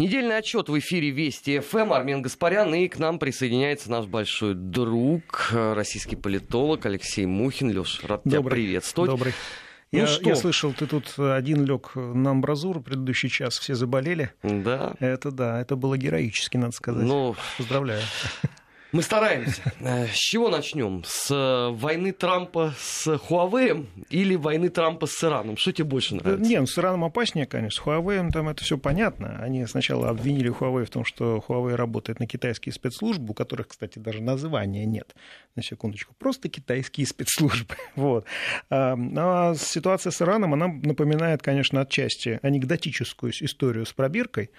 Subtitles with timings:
[0.00, 1.92] Недельный отчет в эфире Вести ФМ.
[1.92, 2.74] Армен Гаспарян.
[2.74, 7.78] И к нам присоединяется наш большой друг, российский политолог Алексей Мухин.
[7.78, 8.40] Леш, рад Добрый.
[8.40, 9.10] тебя приветствовать.
[9.10, 9.34] Добрый.
[9.92, 10.26] Ну я, что?
[10.26, 14.32] я слышал, ты тут один лег на амбразуру предыдущий час, все заболели.
[14.42, 14.94] Да.
[15.00, 17.04] Это да, это было героически, надо сказать.
[17.04, 18.00] Ну, Поздравляю.
[18.92, 19.62] Мы стараемся.
[19.80, 21.02] Э, С чего начнем?
[21.06, 25.56] С э, войны Трампа с Huawei или войны Трампа с Ираном?
[25.56, 26.48] Что тебе больше нравится?
[26.48, 27.82] Не, ну, с Ираном опаснее, конечно.
[27.82, 29.38] С Huawei там это все понятно.
[29.40, 33.98] Они сначала обвинили Huawei в том, что Huawei работает на китайские спецслужбы, у которых, кстати,
[33.98, 35.14] даже названия нет.
[35.56, 36.14] На секундочку.
[36.18, 37.74] Просто китайские спецслужбы.
[37.96, 38.26] Вот.
[38.68, 44.50] А, а ситуация с Ираном, она напоминает, конечно, отчасти анекдотическую историю с пробиркой,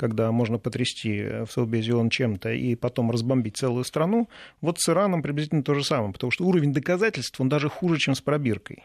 [0.00, 4.30] когда можно потрясти в Совбезе чем-то и потом разбомбить целую страну.
[4.62, 8.14] Вот с Ираном приблизительно то же самое, потому что уровень доказательств, он даже хуже, чем
[8.14, 8.82] с пробиркой.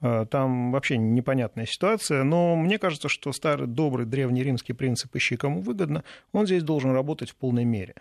[0.00, 5.36] А, Там вообще непонятная ситуация, но мне кажется, что старый добрый древний римский принцип «ищи
[5.36, 7.94] кому выгодно», он здесь должен работать в полной мере.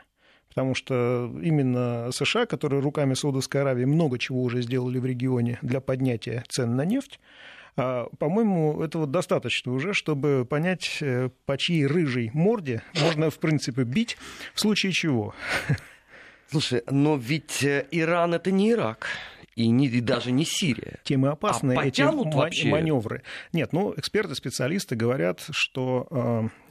[0.49, 5.79] Потому что именно США, которые руками Саудовской Аравии много чего уже сделали в регионе для
[5.79, 7.19] поднятия цен на нефть,
[7.75, 14.17] по-моему, этого достаточно уже, чтобы понять, э, по чьей рыжей морде можно, в принципе, бить,
[14.53, 15.33] в случае чего.
[16.51, 19.07] Слушай, но ведь э, Иран это не Ирак.
[19.59, 20.99] И, не, и даже не Сирия.
[21.03, 22.69] Тем и опасны А эти вообще?
[22.69, 23.23] маневры.
[23.51, 26.07] Нет, ну, эксперты, специалисты говорят, что,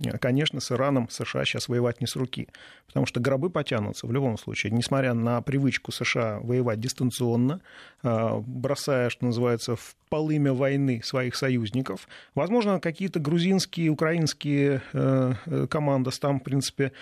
[0.01, 2.49] э, конечно, с Ираном США сейчас воевать не с руки,
[2.87, 7.61] потому что гробы потянутся в любом случае, несмотря на привычку США воевать дистанционно,
[8.03, 12.09] э, бросая, что называется, в полымя войны своих союзников.
[12.35, 16.93] Возможно, какие-то грузинские, украинские э, командос там, в принципе,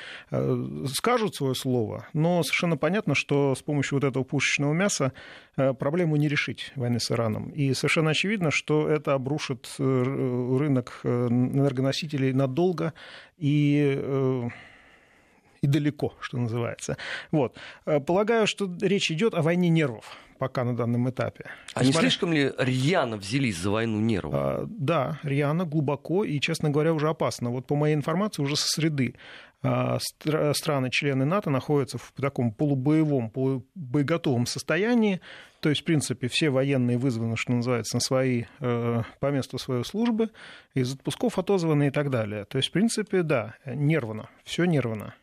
[0.92, 5.12] скажут свое слово, но совершенно понятно, что с помощью вот этого пушечного мяса
[5.56, 7.48] проблему не решить войны с Ираном.
[7.50, 9.82] И совершенно очевидно, что это обрушит э,
[10.58, 12.92] рынок э, энергоносителей надолго
[13.38, 14.48] и э,
[15.62, 16.96] и далеко, что называется.
[17.32, 17.56] Вот.
[17.86, 21.46] Э, Полагаю, что речь идет о войне нервов пока на данном этапе.
[21.72, 24.34] А не Несмотря- слишком ли рьяно взялись за войну нервов?
[24.36, 27.48] а, Да, рьяно, глубоко и, честно говоря, уже опасно.
[27.50, 29.14] Вот по моей информации, уже со среды
[29.62, 35.20] страны-члены НАТО находятся в таком полубоевом, полубоеготовом состоянии.
[35.60, 39.84] То есть, в принципе, все военные вызваны, что называется, на свои, э, по месту своей
[39.84, 40.30] службы,
[40.74, 42.44] из отпусков отозваны и так далее.
[42.44, 45.14] То есть, в принципе, да, нервно, все нервно.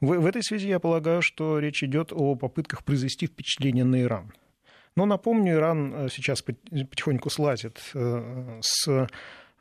[0.00, 4.32] В, в этой связи я полагаю, что речь идет о попытках произвести впечатление на Иран.
[4.96, 9.08] Но напомню, Иран э, сейчас пот- потихоньку слазит э, с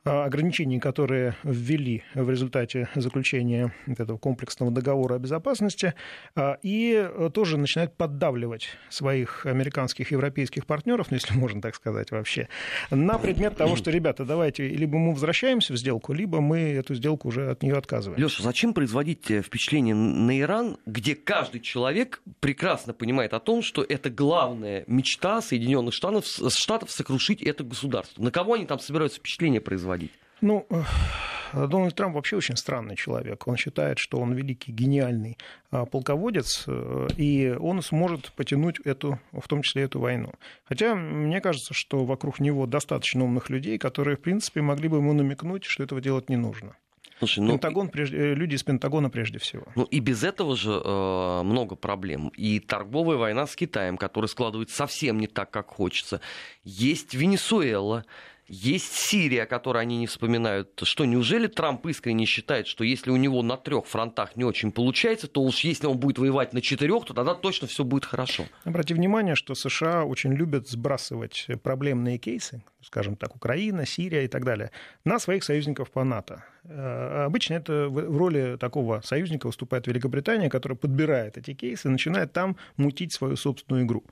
[0.10, 5.94] ограничений, которые ввели в результате заключения этого комплексного договора о безопасности,
[6.36, 12.12] а, и э, тоже начинает поддавливать своих американских европейских партнеров, ну, если можно так сказать
[12.12, 12.48] вообще,
[12.90, 17.28] на предмет того, что, ребята, давайте, либо мы возвращаемся в сделку, либо мы эту сделку
[17.28, 18.22] уже от нее отказываем.
[18.22, 23.86] Леша, зачем производить э, впечатление на Иран, где каждый человек прекрасно понимает о том, что
[23.88, 28.22] это главная мечта Соединенных Штатов, Штатов сокрушить это государство?
[28.22, 29.99] На кого они там собираются впечатление производить?
[30.42, 33.48] Ну, э, Дональд Трамп вообще очень странный человек.
[33.48, 35.38] Он считает, что он великий, гениальный
[35.72, 40.32] а, полководец, э, и он сможет потянуть эту, в том числе эту войну.
[40.66, 45.14] Хотя мне кажется, что вокруг него достаточно умных людей, которые, в принципе, могли бы ему
[45.14, 46.76] намекнуть, что этого делать не нужно.
[47.20, 49.66] Слушай, ну, Пентагон, прежде, э, люди из Пентагона прежде всего.
[49.76, 52.30] Ну и без этого же э, много проблем.
[52.30, 56.22] И торговая война с Китаем, которая складывается совсем не так, как хочется.
[56.64, 58.06] Есть Венесуэла,
[58.50, 60.82] есть Сирия, о которой они не вспоминают.
[60.84, 65.28] Что, неужели Трамп искренне считает, что если у него на трех фронтах не очень получается,
[65.28, 68.46] то уж если он будет воевать на четырех, то тогда точно все будет хорошо.
[68.64, 74.44] Обратите внимание, что США очень любят сбрасывать проблемные кейсы, скажем так, Украина, Сирия и так
[74.44, 74.72] далее,
[75.06, 76.44] на своих союзников по НАТО.
[76.64, 82.34] Э, Обычно это в роли такого союзника выступает Великобритания, которая подбирает эти кейсы и начинает
[82.34, 84.04] там мутить свою собственную игру.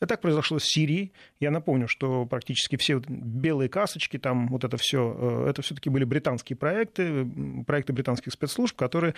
[0.00, 1.12] И так произошло с Сирией.
[1.40, 6.04] Я напомню, что практически все вот белые касочки, там вот это все, это все-таки были
[6.04, 7.26] британские проекты,
[7.66, 9.14] проекты британских спецслужб, которые,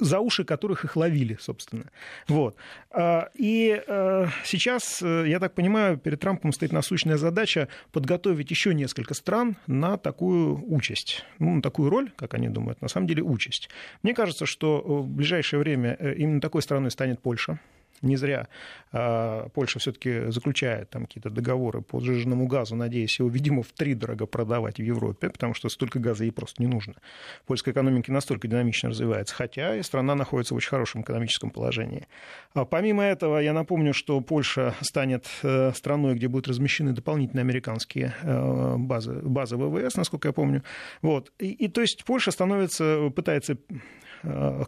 [0.00, 1.90] за уши которых их ловили, собственно.
[2.28, 2.56] Вот.
[2.90, 8.74] А, И э, сейчас, э, я так понимаю, перед Трампом стоит насущная задача подготовить еще
[8.74, 13.22] несколько стран на такую участь, ну, на такую роль, как они думают, на самом деле
[13.22, 13.68] участь.
[14.02, 17.60] Мне кажется, что в ближайшее время э, именно такой страной станет Польша.
[18.04, 18.48] Не зря
[18.92, 23.94] э, Польша все-таки заключает там какие-то договоры по сжиженному газу, надеясь его, видимо, в три
[23.94, 26.94] дорого продавать в Европе, потому что столько газа ей просто не нужно.
[27.46, 32.06] Польская экономика настолько динамично развивается, хотя и страна находится в очень хорошем экономическом положении.
[32.54, 38.14] А помимо этого, я напомню, что Польша станет э, страной, где будут размещены дополнительные американские
[38.22, 40.62] э, базы, базы ВВС, насколько я помню.
[41.02, 41.32] Вот.
[41.38, 43.56] И, и то есть Польша становится, пытается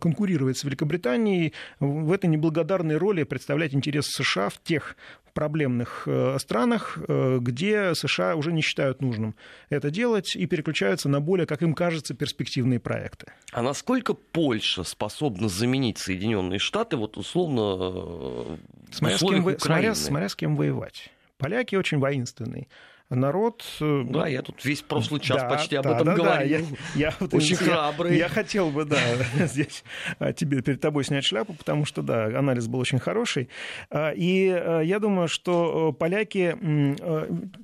[0.00, 4.96] конкурировать с Великобританией в этой неблагодарной роли представлять интересы США в тех
[5.36, 9.36] проблемных э, странах, э, где США уже не считают нужным
[9.68, 13.26] это делать и переключаются на более, как им кажется, перспективные проекты.
[13.52, 18.58] А насколько Польша способна заменить Соединенные Штаты, вот условно,
[18.90, 21.10] смотря, с кем, смотря, смотря с кем воевать?
[21.36, 22.66] Поляки очень воинственные
[23.10, 23.64] народ...
[23.80, 26.66] Э, да, я тут весь прошлый час да, почти об да, этом да, говорил.
[26.66, 28.16] Да, я, я, Очень я, храбрый.
[28.16, 28.98] Я, хотел бы, да,
[29.46, 29.84] здесь
[30.18, 33.48] а, тебе перед тобой снять шляпу, потому что, да, анализ был очень хороший.
[33.90, 36.56] А, и а, я думаю, что поляки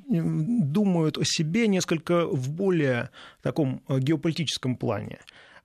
[0.09, 3.11] думают о себе несколько в более
[3.43, 5.19] таком геополитическом плане.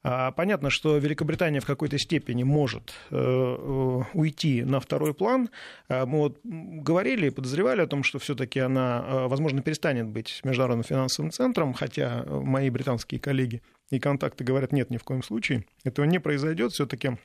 [0.04, 5.50] А, понятно, что Великобритания в какой-то степени может э, э, уйти на второй план.
[5.90, 10.40] А, мы вот говорили и подозревали о том, что все-таки она, э, возможно, перестанет быть
[10.44, 15.66] международным финансовым центром, хотя мои британские коллеги и контакты говорят, нет, ни в коем случае.
[15.84, 16.74] Этого не произойдет.
[16.74, 17.18] Все-таки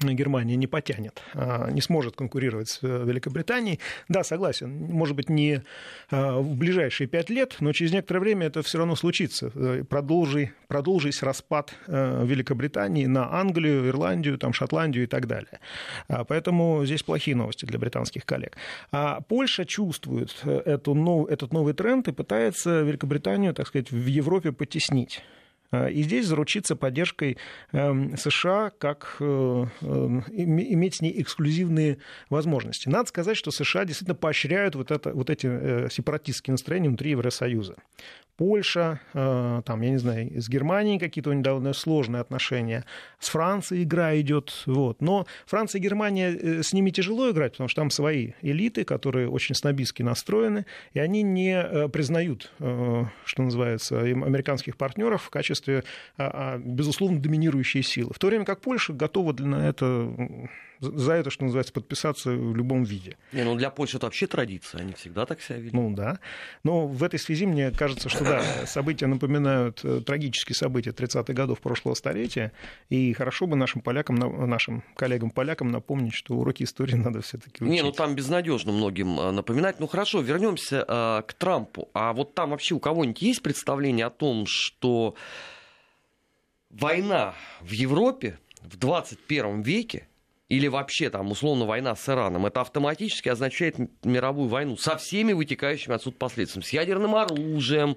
[0.00, 3.80] Германия не потянет, а, не сможет конкурировать с э, Великобританией.
[4.08, 5.62] Да, согласен, может быть, не
[6.08, 9.50] а, в ближайшие пять лет, но через некоторое время это все равно случится.
[9.56, 15.58] Э, продолжи, продолжись распад э, Великобритании на Англию, Ирландию, там, Шотландию и так далее.
[16.06, 18.56] А, поэтому здесь плохие новости для британских коллег.
[18.92, 25.24] А Польша чувствует эту, этот новый тренд и пытается Великобританию, так сказать, в Европе потеснить.
[25.70, 27.36] Э, и здесь заручиться поддержкой
[27.72, 29.24] эм, США, как э,
[29.80, 29.86] э,
[30.30, 31.98] иметь с ней эксклюзивные
[32.30, 32.88] возможности.
[32.88, 37.76] Надо сказать, что США действительно поощряют вот, это, вот эти сепаратистские настроения внутри Евросоюза.
[38.38, 42.84] Польша, э, там, я не знаю, с Германией какие-то у довольно сложные отношения,
[43.18, 45.02] с Францией игра идет, вот.
[45.02, 49.28] Но Франция и Германия, э, с ними тяжело играть, потому что там свои элиты, которые
[49.28, 55.82] очень снобистски настроены, и они не э, признают, что называется, американских партнеров в качестве,
[56.16, 58.12] а, а, безусловно, доминирующей силы.
[58.14, 60.12] В то время как Польша готова на это
[60.80, 63.16] за это, что называется, подписаться в любом виде.
[63.32, 65.72] Не, ну для Польши это вообще традиция, они всегда так себя ведут.
[65.72, 66.18] Ну да.
[66.64, 71.60] Но в этой связи мне кажется, что да, события напоминают э, трагические события 30-х годов
[71.60, 72.52] прошлого столетия,
[72.88, 77.72] и хорошо бы нашим полякам, нашим коллегам-полякам напомнить, что уроки истории надо все-таки учить.
[77.72, 79.80] Не, ну там безнадежно многим э, напоминать.
[79.80, 81.88] Ну хорошо, вернемся э, к Трампу.
[81.94, 85.14] А вот там вообще у кого-нибудь есть представление о том, что
[86.70, 90.07] война в Европе в 21 веке
[90.48, 95.94] или вообще там условно война с Ираном, это автоматически означает мировую войну со всеми вытекающими
[95.94, 97.96] отсюда последствиями, с ядерным оружием,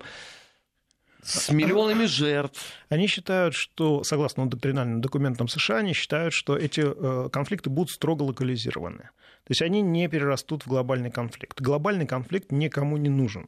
[1.23, 2.73] с миллионами жертв.
[2.89, 8.23] Они считают, что, согласно доктринальным документам США, они считают, что эти э, конфликты будут строго
[8.23, 9.09] локализированы.
[9.43, 11.61] То есть они не перерастут в глобальный конфликт.
[11.61, 13.47] Глобальный конфликт никому не нужен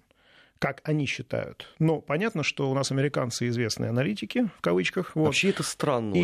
[0.63, 1.67] как они считают.
[1.79, 5.13] Но понятно, что у нас американцы известные аналитики, в кавычках.
[5.13, 5.25] Вот.
[5.25, 6.19] Вообще это странно И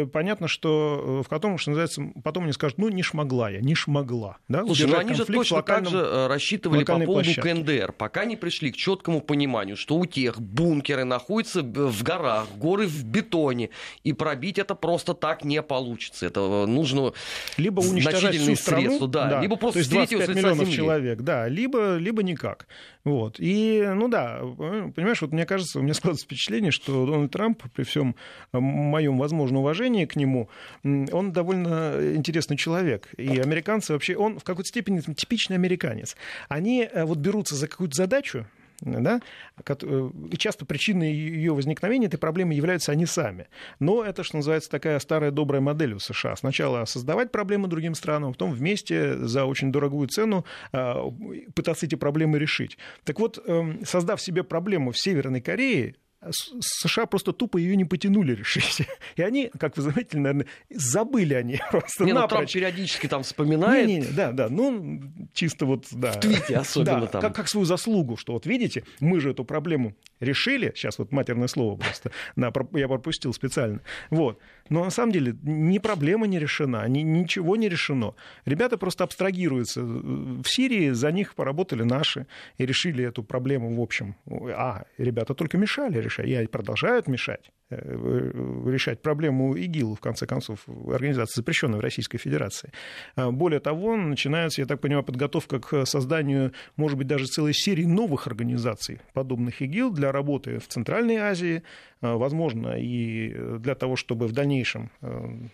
[0.00, 0.10] очень.
[0.10, 3.74] понятно, что э, в котором, что называется, потом они скажут, ну, не шмогла я, не
[3.74, 4.38] шмогла.
[4.48, 4.64] Да?
[4.64, 7.42] Слушай, ну они же точно локальном, так же э, рассчитывали по поводу площадке.
[7.42, 12.86] КНДР, пока не пришли к четкому пониманию, что у тех бункеры находятся в горах, горы
[12.86, 13.68] в бетоне,
[14.04, 16.24] и пробить это просто так не получится.
[16.24, 17.12] Это э, нужно
[17.58, 20.72] либо уничтожать всю страну, средства, да, да, либо просто то есть 25 миллионов земли.
[20.72, 22.66] человек, да, либо, либо никак.
[23.04, 23.36] Вот.
[23.38, 27.82] И, ну да, понимаешь, вот мне кажется, у меня складывается впечатление, что Дональд Трамп, при
[27.82, 28.14] всем
[28.52, 30.48] моем возможном уважении к нему,
[30.84, 33.08] он довольно интересный человек.
[33.16, 36.16] И американцы вообще, он в какой-то степени типичный американец.
[36.48, 38.46] Они э, вот берутся за какую-то задачу,
[38.84, 39.20] да,
[39.66, 43.48] э, часто причиной ее возникновения этой проблемы являются они сами.
[43.78, 46.36] Но это, что называется, такая старая добрая модель у США.
[46.36, 51.10] Сначала создавать проблемы другим странам, а потом вместе за очень дорогую цену а,
[51.54, 52.76] пытаться эти проблемы решить.
[53.04, 55.94] Так вот, эм, создав себе проблему в Северной Корее,
[56.30, 58.86] США просто тупо ее не потянули решить.
[59.16, 63.86] И они, как вы заметили, наверное, забыли они просто не, ну, Трамп периодически там вспоминает.
[63.86, 65.00] Не, не, да, да, ну,
[65.32, 66.12] чисто вот, да.
[66.12, 67.20] В твите особенно да, там.
[67.20, 71.48] Как, как свою заслугу, что вот видите, мы же эту проблему решили, сейчас вот матерное
[71.48, 74.38] слово просто, да, я пропустил специально, вот.
[74.68, 78.14] Но на самом деле ни проблема не решена, ни, ничего не решено.
[78.44, 79.82] Ребята просто абстрагируются.
[79.82, 82.26] В Сирии за них поработали наши
[82.58, 84.14] и решили эту проблему в общем.
[84.26, 90.66] А, ребята только мешали решать, и продолжают мешать э, решать проблему ИГИЛ, в конце концов,
[90.88, 92.72] организации, запрещенной в Российской Федерации.
[93.16, 97.84] А, более того, начинается, я так понимаю, подготовка к созданию, может быть, даже целой серии
[97.84, 101.62] новых организаций, подобных ИГИЛ, для работы в Центральной Азии,
[102.00, 104.90] а, возможно, и для того, чтобы в дальнейшем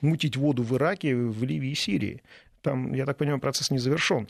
[0.01, 2.23] мутить воду в Ираке, в Ливии и Сирии.
[2.63, 4.29] Там, я так понимаю, процесс не завершен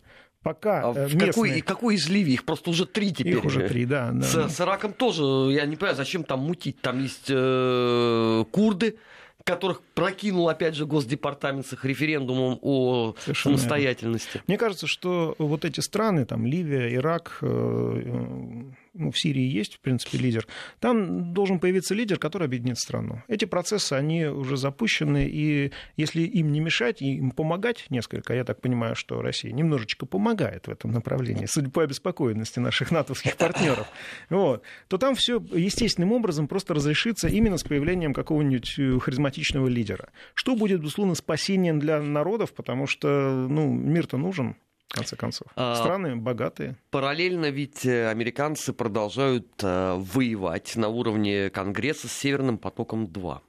[0.48, 1.26] пока а местные...
[1.26, 2.32] какой, какой из Ливии?
[2.32, 3.36] Их просто уже три теперь.
[3.36, 4.10] Их уже три, да.
[4.12, 4.22] да.
[4.22, 6.80] С, с Ираком тоже, я не понимаю, зачем там мутить.
[6.80, 8.96] Там есть э, курды,
[9.44, 14.30] которых прокинул, опять же, Госдепартамент с их референдумом о Совершенно самостоятельности.
[14.34, 14.44] Верно.
[14.46, 18.62] Мне кажется, что вот эти страны, там Ливия, Ирак, э,
[18.98, 20.46] ну, в Сирии есть, в принципе, лидер,
[20.80, 23.22] там должен появиться лидер, который объединит страну.
[23.28, 28.44] Эти процессы, они уже запущены, и если им не мешать, и им помогать несколько, я
[28.44, 33.86] так понимаю, что Россия немножечко помогает в этом направлении, судя по обеспокоенности наших натовских партнеров,
[34.30, 40.10] вот, то там все естественным образом просто разрешится именно с появлением какого-нибудь э, харизматичного лидера.
[40.34, 44.56] Что будет, безусловно, спасением для народов, потому что ну, мир-то нужен,
[44.88, 45.48] в конце концов.
[45.54, 46.76] А, Страны богатые.
[46.90, 53.40] Параллельно ведь э, американцы продолжают э, воевать на уровне Конгресса с Северным потоком-2.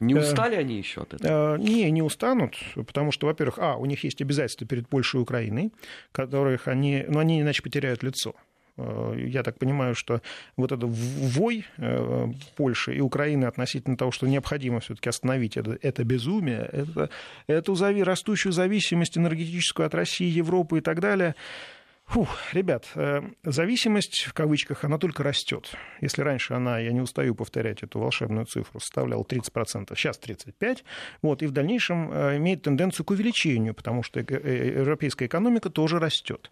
[0.00, 1.56] Не э, устали они еще от этого?
[1.58, 5.72] Не, не устанут, потому что, во-первых, а, у них есть обязательства перед Польшей и Украиной,
[6.12, 8.34] которых они, ну, они иначе потеряют лицо.
[8.76, 10.22] Э, я так понимаю, что
[10.56, 12.26] вот этот вой э,
[12.56, 17.10] Польши и Украины относительно того, что необходимо все-таки остановить это, это безумие, это,
[17.46, 21.34] эту растущую зависимость энергетическую от России, Европы и так далее,
[22.06, 25.70] Фух, ребят, э, зависимость, в кавычках, она только растет.
[26.00, 30.80] Если раньше она, я не устаю повторять эту волшебную цифру, составляла 30%, сейчас 35%,
[31.22, 36.50] вот, и в дальнейшем имеет тенденцию к увеличению, потому что европейская экономика тоже растет.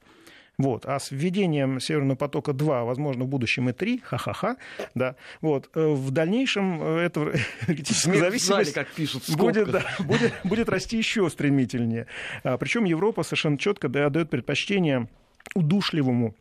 [0.60, 0.86] Вот.
[0.86, 4.56] А с введением Северного потока-2, возможно, в будущем и 3, ха-ха-ха,
[4.94, 7.32] да, вот, э, в дальнейшем э, эта
[7.66, 12.06] зависимость как пишут, будет, да, будет, будет расти еще стремительнее.
[12.44, 15.08] А, причем Европа совершенно четко дает предпочтение
[15.54, 16.34] удушливому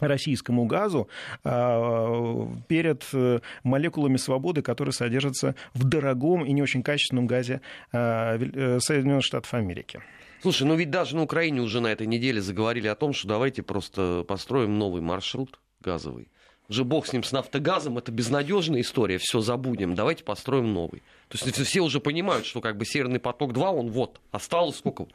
[0.00, 1.08] российскому газу
[1.42, 7.60] а, перед э, молекулами свободы, которые содержатся в дорогом и не очень качественном газе
[7.92, 8.38] а,
[8.80, 10.02] Соединенных Штатов Америки.
[10.42, 13.62] Слушай, ну ведь даже на Украине уже на этой неделе заговорили о том, что давайте
[13.62, 16.28] просто построим новый маршрут газовый.
[16.68, 21.02] Уже бог с ним, с нафтогазом, это безнадежная история, все забудем, давайте построим новый.
[21.28, 25.06] То есть все уже понимают, что как бы Северный поток-2, он вот, осталось сколько?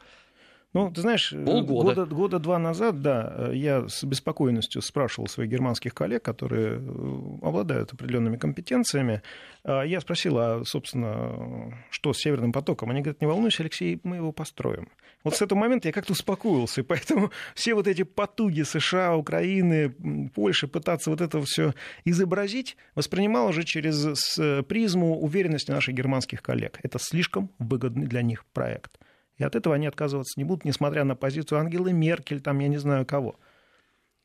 [0.74, 1.94] Ну, ты знаешь, Полгода.
[1.94, 7.92] года, года два назад, да, я с беспокойностью спрашивал своих германских коллег, которые э, обладают
[7.92, 9.20] определенными компетенциями.
[9.64, 12.90] А я спросил, а, собственно, что с Северным потоком?
[12.90, 14.88] Они говорят, не волнуйся, Алексей, мы его построим.
[15.24, 19.90] Вот с этого момента я как-то успокоился, и поэтому все вот эти потуги США, Украины,
[20.34, 21.74] Польши пытаться вот это все
[22.06, 26.78] изобразить, воспринимал уже через призму уверенности наших германских коллег.
[26.82, 28.98] Это слишком выгодный для них проект.
[29.38, 32.78] И от этого они отказываться не будут, несмотря на позицию Ангелы Меркель, там я не
[32.78, 33.36] знаю кого.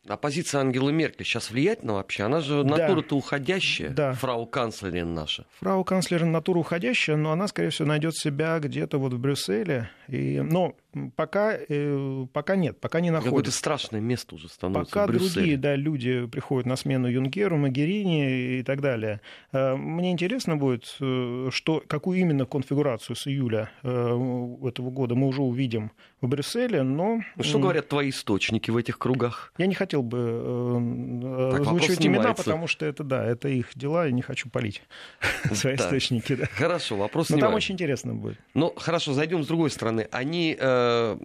[0.07, 2.23] А позиция Ангелы Меркель сейчас влиятельна вообще?
[2.23, 2.77] Она же да.
[2.77, 4.13] натура-то уходящая, да.
[4.13, 5.45] фрау-канцлерин наша.
[5.59, 9.89] Фрау-канцлерин натура уходящая, но она, скорее всего, найдет себя где-то вот в Брюсселе.
[10.07, 10.75] И, но
[11.15, 13.31] пока, э, пока нет, пока не находит.
[13.31, 18.63] Какое-то страшное место уже становится Пока другие да, люди приходят на смену Юнкеру, Магерини и
[18.63, 19.21] так далее.
[19.51, 25.41] Э, мне интересно будет, э, что, какую именно конфигурацию с июля этого года мы уже
[25.41, 27.21] увидим в Брюсселе, но...
[27.35, 29.53] Ну, что говорят твои источники в этих кругах?
[29.57, 34.07] Я не хотел бы э, так, озвучивать имена, потому что это, да, это их дела,
[34.07, 34.81] и не хочу палить
[35.53, 36.35] свои источники.
[36.35, 36.47] Да.
[36.47, 38.39] Хорошо, вопрос Но там очень интересно будет.
[38.55, 40.07] Ну, хорошо, зайдем с другой стороны.
[40.11, 41.17] Они э,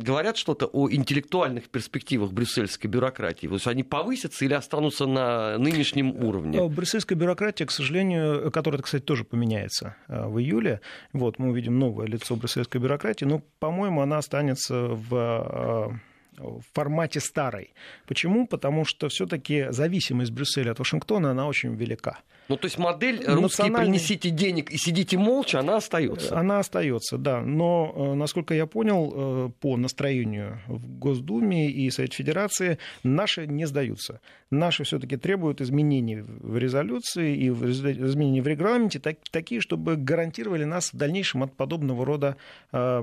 [0.00, 3.48] говорят что-то о интеллектуальных перспективах брюссельской бюрократии?
[3.48, 6.58] То есть они повысятся или останутся на нынешнем уровне?
[6.58, 10.80] Э, брюссельская бюрократия, к сожалению, которая, кстати, тоже поменяется э, в июле,
[11.12, 15.98] вот, мы увидим новое лицо брюссельской бюрократии, но, по-моему, она останется в
[16.40, 17.72] в формате старой.
[18.06, 18.46] Почему?
[18.46, 22.20] Потому что все-таки зависимость Брюсселя от Вашингтона, она очень велика.
[22.50, 26.36] Ну, то есть модель русские принесите денег и сидите молча, она остается.
[26.36, 27.42] Она остается, да.
[27.42, 33.66] Но, э, насколько я понял, э, по настроению в Госдуме и Совете Федерации, наши не
[33.66, 34.20] сдаются.
[34.50, 40.92] Наши все-таки требуют изменений в резолюции и изменений в регламенте, так, такие, чтобы гарантировали нас
[40.92, 42.36] в дальнейшем от подобного рода
[42.72, 43.00] э,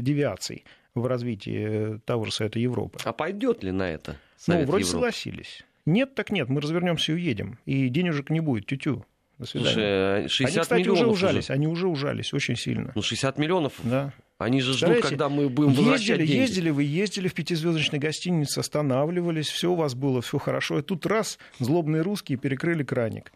[0.00, 2.98] девиаций в развитии того же Совета Европы.
[3.04, 5.06] А пойдет ли на это Совет Ну, вроде Европы?
[5.06, 5.64] согласились.
[5.86, 7.58] Нет, так нет, мы развернемся и уедем.
[7.66, 9.04] И денежек не будет, тю-тю.
[9.38, 10.28] До свидания.
[10.28, 11.52] Слушай, 60 они, кстати, миллионов уже ужались, уже.
[11.52, 12.92] они уже ужались очень сильно.
[12.94, 14.12] Ну, 60 миллионов да.
[14.38, 16.32] Они же ждут, когда мы будем ездили, возвращать деньги.
[16.32, 20.80] Ездили, вы ездили в пятизвездочной гостинице, останавливались, все у вас было, все хорошо.
[20.80, 23.32] И тут раз, злобные русские перекрыли краник.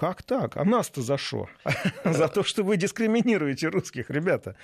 [0.00, 0.56] Как так?
[0.56, 1.46] А нас-то за что?
[2.04, 4.56] За то, что вы дискриминируете русских, ребята.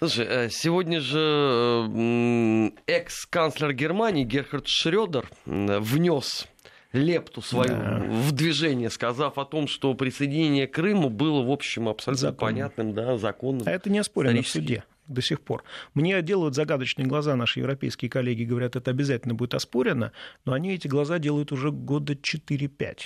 [0.00, 6.48] Слушай, э, сегодня же экс-канцлер Германии Герхард Шредер внес
[6.92, 8.02] лепту свою да.
[8.04, 12.52] в движение, сказав о том, что присоединение к Крыму было, в общем, абсолютно Законно.
[12.52, 13.62] понятным, да, законным.
[13.64, 15.62] А это не оспорено в суде до сих пор.
[15.94, 20.10] Мне делают загадочные глаза наши европейские коллеги, говорят, это обязательно будет оспорено,
[20.44, 22.98] но они эти глаза делают уже года 4-5.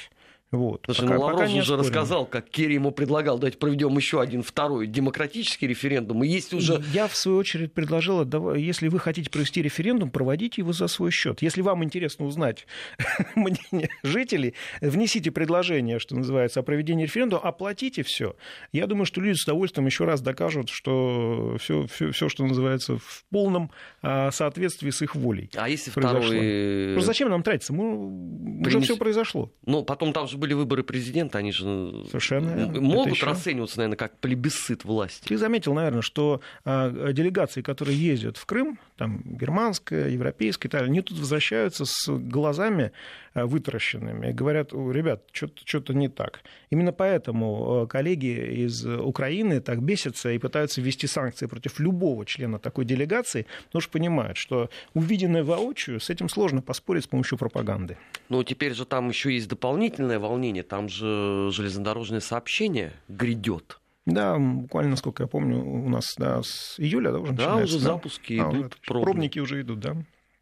[0.52, 0.82] Вот.
[0.84, 4.42] Слушай, пока, ну, Лавров пока уже рассказал, как Керри ему предлагал, давайте проведем еще один
[4.42, 6.22] второй демократический референдум.
[6.24, 6.82] И есть уже...
[6.92, 11.40] Я, в свою очередь, предложила, если вы хотите провести референдум, проводите его за свой счет.
[11.40, 12.66] Если вам интересно узнать
[13.34, 18.36] мнение жителей, внесите предложение, что называется, о проведении референдума, оплатите все.
[18.72, 22.98] Я думаю, что люди с удовольствием еще раз докажут, что все, все, все что называется,
[22.98, 23.70] в полном
[24.02, 25.48] а, соответствии с их волей.
[25.54, 26.20] А если произошло.
[26.20, 26.92] второй...
[26.92, 27.72] Просто зачем нам тратиться?
[27.72, 28.62] Мы...
[28.62, 28.76] Принес...
[28.76, 29.50] Уже все произошло.
[29.64, 31.62] Ну, потом там же были выборы президента, они же
[32.08, 33.26] Совершенно могут еще...
[33.26, 35.28] расцениваться, наверное, как плебисцит власти.
[35.28, 41.00] Ты заметил, наверное, что а, делегации, которые ездят в Крым, там германская, европейская, и они
[41.00, 42.90] тут возвращаются с глазами
[43.34, 46.40] а, вытаращенными и говорят, ребят, что-то не так.
[46.70, 52.58] Именно поэтому а, коллеги из Украины так бесятся и пытаются ввести санкции против любого члена
[52.58, 57.96] такой делегации, потому что понимают, что увиденное воочию, с этим сложно поспорить с помощью пропаганды.
[58.28, 63.78] Ну, теперь же там еще есть дополнительное волнение, там же железнодорожное сообщение грядет.
[64.04, 67.58] Да, буквально, насколько я помню, у нас да, с июля да, уже начинается.
[67.58, 67.84] Да, уже да?
[67.84, 68.78] запуски а, идут.
[68.88, 69.96] Уже, пробники уже идут, да.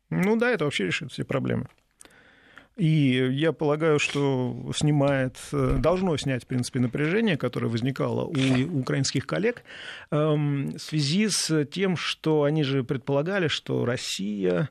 [0.09, 1.67] Ну да, это вообще решит все проблемы.
[2.77, 9.63] И я полагаю, что снимает, должно снять, в принципе, напряжение, которое возникало у украинских коллег
[10.11, 14.71] эм, в связи с тем, что они же предполагали, что Россия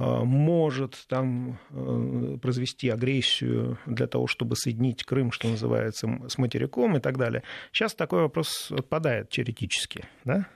[0.00, 7.00] может там э, произвести агрессию для того, чтобы соединить Крым, что называется, с материком и
[7.00, 7.42] так далее.
[7.70, 10.46] Сейчас такой вопрос отпадает теоретически, да?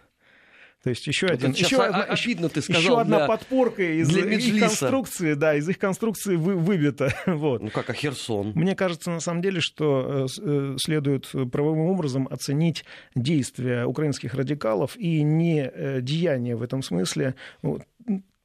[0.85, 4.31] То есть еще один, еще одна, обидно ты сказал еще одна для, подпорка из для
[4.31, 7.13] их конструкции, да, из их конструкции вы, выбита.
[7.27, 7.63] Вот.
[7.63, 8.53] Ну как, а Херсон?
[8.55, 12.85] Мне кажется, на самом деле, что э, следует правовым образом оценить
[13.15, 15.73] действия украинских радикалов и не
[16.03, 17.35] деяния в этом смысле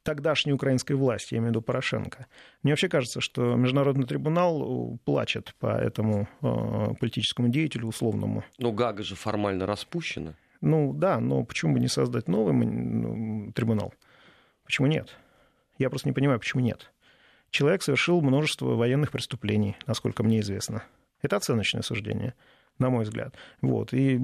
[0.02, 2.26] тогдашней украинской власти, я имею в виду Порошенко.
[2.62, 8.44] Мне вообще кажется, что Международный трибунал плачет по этому э, политическому деятелю условному.
[8.58, 10.34] Но Гага же формально распущена.
[10.60, 13.94] Ну да, но почему бы не создать новый ну, трибунал?
[14.64, 15.16] Почему нет?
[15.78, 16.92] Я просто не понимаю, почему нет.
[17.50, 20.84] Человек совершил множество военных преступлений, насколько мне известно.
[21.22, 22.34] Это оценочное суждение,
[22.78, 23.34] на мой взгляд.
[23.60, 23.92] Вот.
[23.92, 24.18] И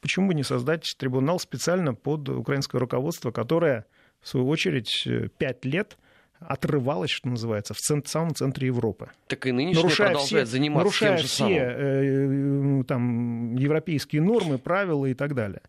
[0.00, 3.86] почему бы не создать трибунал специально под украинское руководство, которое
[4.20, 5.96] в свою очередь, э, пять лет
[6.40, 9.10] отрывалась, что называется, в центр, самом центре Европы.
[9.26, 12.80] Так и нынешняя нарушая продолжает все, заниматься нарушая тем же все самым.
[12.80, 15.62] Э, там, европейские нормы, правила и так далее.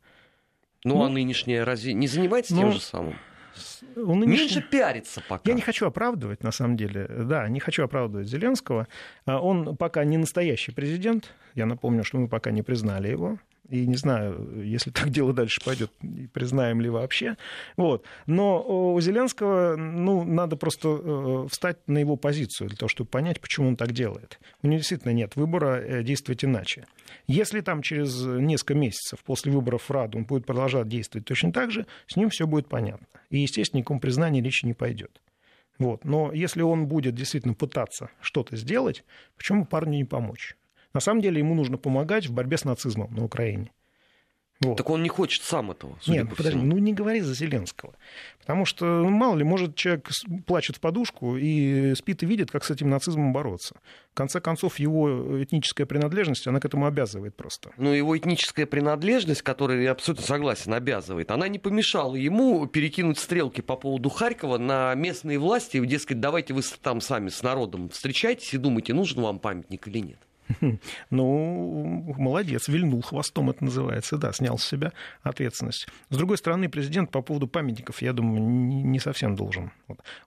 [0.84, 3.16] Ну, ну а нынешняя разве не занимается ну, тем же самым?
[3.98, 4.46] Он нынешний...
[4.46, 5.42] Меньше пиарится пока.
[5.50, 7.08] Я не хочу оправдывать, на самом деле.
[7.08, 8.88] Да, не хочу оправдывать Зеленского.
[9.26, 11.34] А он пока не настоящий президент.
[11.56, 13.40] Я напомню, что мы пока не признали его.
[13.70, 15.92] И не знаю, если так дело дальше пойдет,
[16.34, 17.38] признаем ли вообще.
[17.78, 18.06] Вот.
[18.26, 23.40] Но у Зеленского ну, надо просто э, встать на его позицию для того, чтобы понять,
[23.40, 24.40] почему он так делает.
[24.64, 26.86] У него действительно нет выбора э, действовать иначе.
[27.28, 31.72] Если там через несколько месяцев после выборов в Раду он будет продолжать действовать точно так
[31.72, 33.08] же, с ним все будет понятно.
[33.30, 35.22] И, естественно, никаком признании речи не пойдет.
[35.78, 36.04] Вот.
[36.04, 39.04] Но если он будет действительно пытаться что-то сделать,
[39.38, 40.58] почему парню не помочь?
[40.94, 43.72] На самом деле ему нужно помогать в борьбе с нацизмом на Украине.
[44.62, 44.76] Вот.
[44.76, 45.98] Так он не хочет сам этого.
[46.06, 47.94] Нет, по подожди, ну не говори за Зеленского.
[48.42, 50.10] Потому что, ну, мало ли, может, человек
[50.46, 53.76] плачет в подушку и спит и видит, как с этим нацизмом бороться.
[54.12, 57.72] В конце концов, его этническая принадлежность, она к этому обязывает просто.
[57.78, 63.62] Ну, его этническая принадлежность, которая, я абсолютно согласен, обязывает, она не помешала ему перекинуть стрелки
[63.62, 68.54] по поводу Харькова на местные власти, и, дескать, давайте вы там сами с народом встречайтесь
[68.54, 70.20] и думайте, нужен вам памятник или нет.
[71.10, 75.88] Ну, молодец, вильнул хвостом, это называется, да, снял с себя ответственность.
[76.10, 79.72] С другой стороны, президент по поводу памятников, я думаю, не совсем должен.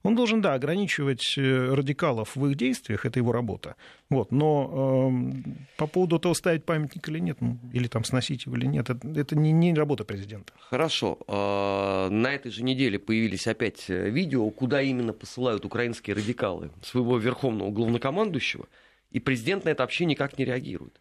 [0.03, 3.75] Он должен, да, ограничивать э, радикалов в их действиях, это его работа.
[4.09, 8.55] Вот, но э, по поводу того, ставить памятник или нет, ну, или там сносить его
[8.55, 10.53] или нет, это, это не, не работа президента.
[10.59, 11.17] Хорошо.
[11.27, 17.17] А, на этой же неделе появились опять э, видео, куда именно посылают украинские радикалы своего
[17.17, 18.67] верховного главнокомандующего–
[19.13, 20.99] и президент на это вообще никак не реагирует.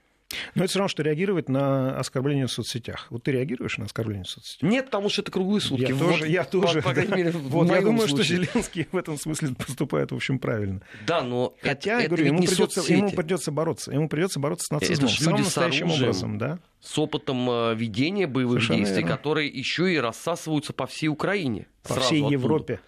[0.54, 3.06] Но это все равно, что реагировать на оскорбление в соцсетях.
[3.10, 4.70] Вот ты реагируешь на оскорбление в соцсетях?
[4.70, 5.88] Нет, потому что это круглые сутки.
[5.88, 6.82] Я вот, тоже, я тоже.
[6.82, 8.24] По, по крайней мере, вот, я думаю, случае.
[8.24, 10.80] что Зеленский в этом смысле поступает, в общем, правильно.
[11.06, 12.98] Да, но Хотя, это, говорю, это ему, придется, соцсети.
[12.98, 13.92] ему придется бороться.
[13.92, 16.58] Ему придется бороться с нацизмом это самым люди настоящим с оружием, образом, да?
[16.80, 19.16] С опытом э, ведения боевых Совершенно действий, верно.
[19.16, 21.66] которые еще и рассасываются по всей Украине.
[21.82, 22.32] По всей оттуда.
[22.32, 22.80] Европе.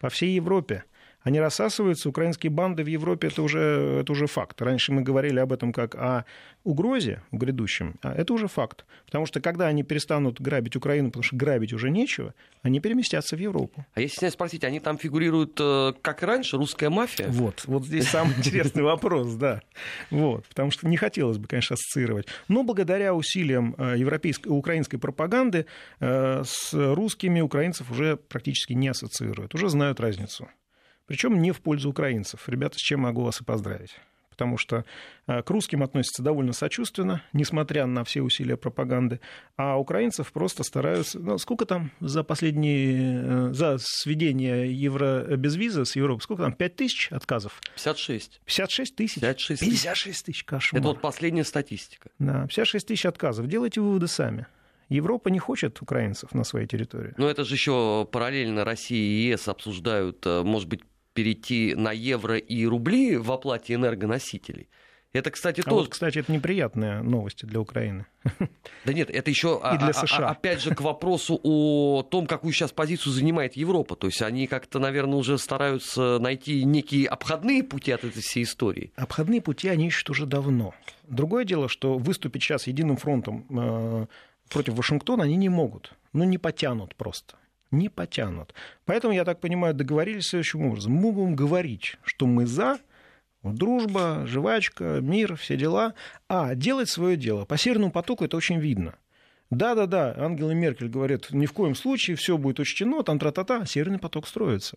[0.00, 0.84] По всей Европе.
[1.28, 4.62] Они рассасываются, украинские банды в Европе это уже, это уже факт.
[4.62, 6.24] Раньше мы говорили об этом как о
[6.64, 8.86] угрозе в грядущем, а это уже факт.
[9.04, 13.40] Потому что когда они перестанут грабить Украину, потому что грабить уже нечего, они переместятся в
[13.40, 13.84] Европу.
[13.92, 17.28] А если снять спросить, они там фигурируют, э, как и раньше, русская мафия?
[17.28, 19.60] Вот, вот здесь самый интересный вопрос, да.
[20.10, 22.26] Вот, потому что не хотелось бы, конечно, ассоциировать.
[22.48, 25.66] Но благодаря усилиям э, европейской, украинской пропаганды
[26.00, 30.48] э, с русскими украинцев уже практически не ассоциируют, уже знают разницу.
[31.08, 32.48] Причем не в пользу украинцев.
[32.48, 33.96] Ребята, с чем могу вас и поздравить.
[34.30, 34.84] Потому что
[35.26, 39.18] э, к русским относятся довольно сочувственно, несмотря на все усилия пропаганды,
[39.56, 41.18] а украинцев просто стараются...
[41.18, 43.48] Ну, сколько там за последние...
[43.50, 47.60] э, За сведение евро без визы с Европы, сколько там, 5 тысяч отказов?
[47.74, 48.40] 56.
[48.44, 49.14] 56 тысяч?
[49.20, 49.82] 56 тысяч.
[49.82, 50.78] 56 тысяч, кошмар.
[50.80, 52.10] Это вот последняя статистика.
[52.20, 53.48] Да, 56 тысяч отказов.
[53.48, 54.46] Делайте выводы сами.
[54.88, 57.12] Европа не хочет украинцев на своей территории.
[57.16, 60.82] Но это же еще параллельно Россия и ЕС обсуждают, э, может быть,
[61.18, 64.68] перейти на евро и рубли в оплате энергоносителей.
[65.12, 65.74] Это, кстати, А тоже...
[65.74, 68.06] вот, кстати, это неприятные новости для Украины.
[68.84, 70.28] Да нет, это еще И для США.
[70.28, 73.96] опять же к вопросу о том, какую сейчас позицию занимает Европа.
[73.96, 78.92] То есть они как-то, наверное, уже стараются найти некие обходные пути от этой всей истории.
[78.94, 80.72] Обходные пути они ищут уже давно.
[81.08, 84.06] Другое дело, что выступить сейчас единым фронтом э,
[84.48, 85.94] против Вашингтона они не могут.
[86.12, 87.34] Ну, не потянут просто.
[87.70, 88.54] Не потянут.
[88.84, 90.92] Поэтому, я так понимаю, договорились следующим образом.
[90.92, 92.78] Мы будем говорить, что мы за
[93.42, 95.94] дружба, жвачка, мир, все дела,
[96.28, 97.44] а делать свое дело.
[97.44, 98.94] По Северному потоку это очень видно.
[99.50, 104.26] Да-да-да, Ангела Меркель говорит, ни в коем случае все будет учтено, там тра-та-та, Северный поток
[104.26, 104.76] строится.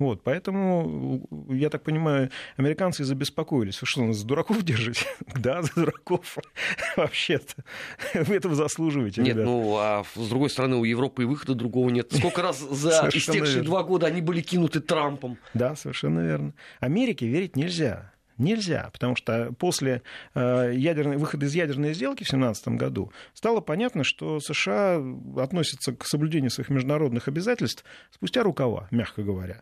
[0.00, 3.82] Вот, поэтому, я так понимаю, американцы забеспокоились.
[3.82, 5.04] Вы что, нас за дураков держите?
[5.36, 6.38] Да, за дураков.
[6.96, 7.62] Вообще-то.
[8.14, 9.44] Вы этого заслуживаете, Нет, ребят.
[9.44, 12.10] ну, а с другой стороны, у Европы и выхода другого нет.
[12.12, 15.36] Сколько раз за истекшие два года они были кинуты Трампом.
[15.52, 16.54] Да, совершенно верно.
[16.80, 18.14] Америке верить нельзя.
[18.38, 20.00] Нельзя, потому что после
[20.34, 24.98] э, ядерной, выхода из ядерной сделки в 2017 году стало понятно, что США
[25.36, 29.60] относятся к соблюдению своих международных обязательств спустя рукава, мягко говоря.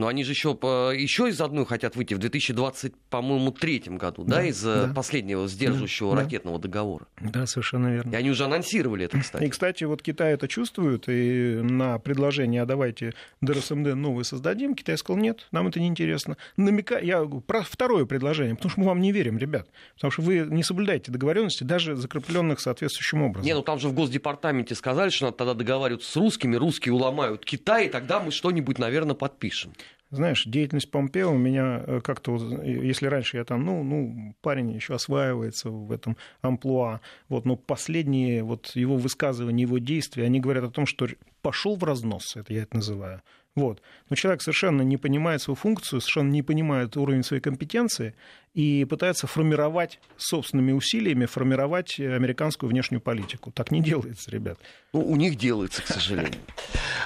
[0.00, 0.48] Но они же еще,
[0.96, 4.94] еще из одной хотят выйти в 2020, по-моему, третьем году, да, Да, из э, да.
[4.94, 6.22] последнего сдерживающего Да, да.
[6.24, 7.06] ракетного договора.
[7.20, 8.10] Да, совершенно верно.
[8.10, 9.46] И они уже анонсировали это, И, кстати.
[9.50, 15.20] кстати, вот Китай это чувствует, и на предложение, а давайте ДРСМД новый создадим, Китай сказал,
[15.20, 16.38] нет, нам это не интересно.
[16.56, 16.98] Намека...
[16.98, 20.62] Я про второе предложение, потому что мы вам не верим, ребят, потому что вы не
[20.62, 23.44] соблюдаете договоренности, даже закрепленных соответствующим образом.
[23.46, 27.44] Не, ну там же в Госдепартаменте сказали, что надо тогда договариваться с русскими, русские уломают
[27.44, 29.74] Китай, и тогда мы что-нибудь, наверное, подпишем.
[30.10, 34.72] Знаешь, деятельность Помпео у меня э, как-то, э, если раньше я там, ну, ну, парень
[34.72, 40.64] еще осваивается в этом амплуа, вот, но последние вот его высказывания, его действия, они говорят
[40.64, 41.06] о том, что
[41.42, 43.22] пошел в разнос, это я это называю.
[43.56, 43.82] Вот.
[44.08, 48.14] Но человек совершенно не понимает свою функцию, совершенно не понимает уровень своей компетенции
[48.54, 53.50] и пытается формировать собственными усилиями, формировать американскую внешнюю политику.
[53.50, 54.58] Так не делается, ребят.
[54.92, 56.34] Ну, у них делается, к сожалению.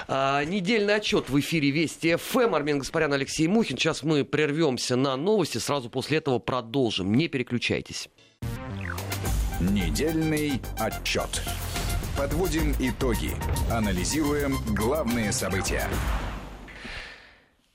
[0.07, 2.53] А, недельный отчет в эфире Вести ФМ.
[2.53, 3.75] Армен Гаспарян, Алексей Мухин.
[3.75, 5.57] Сейчас мы прервемся на новости.
[5.57, 7.15] Сразу после этого продолжим.
[7.15, 8.09] Не переключайтесь.
[9.59, 11.41] Недельный отчет.
[12.15, 13.31] Подводим итоги.
[13.71, 15.89] Анализируем главные события.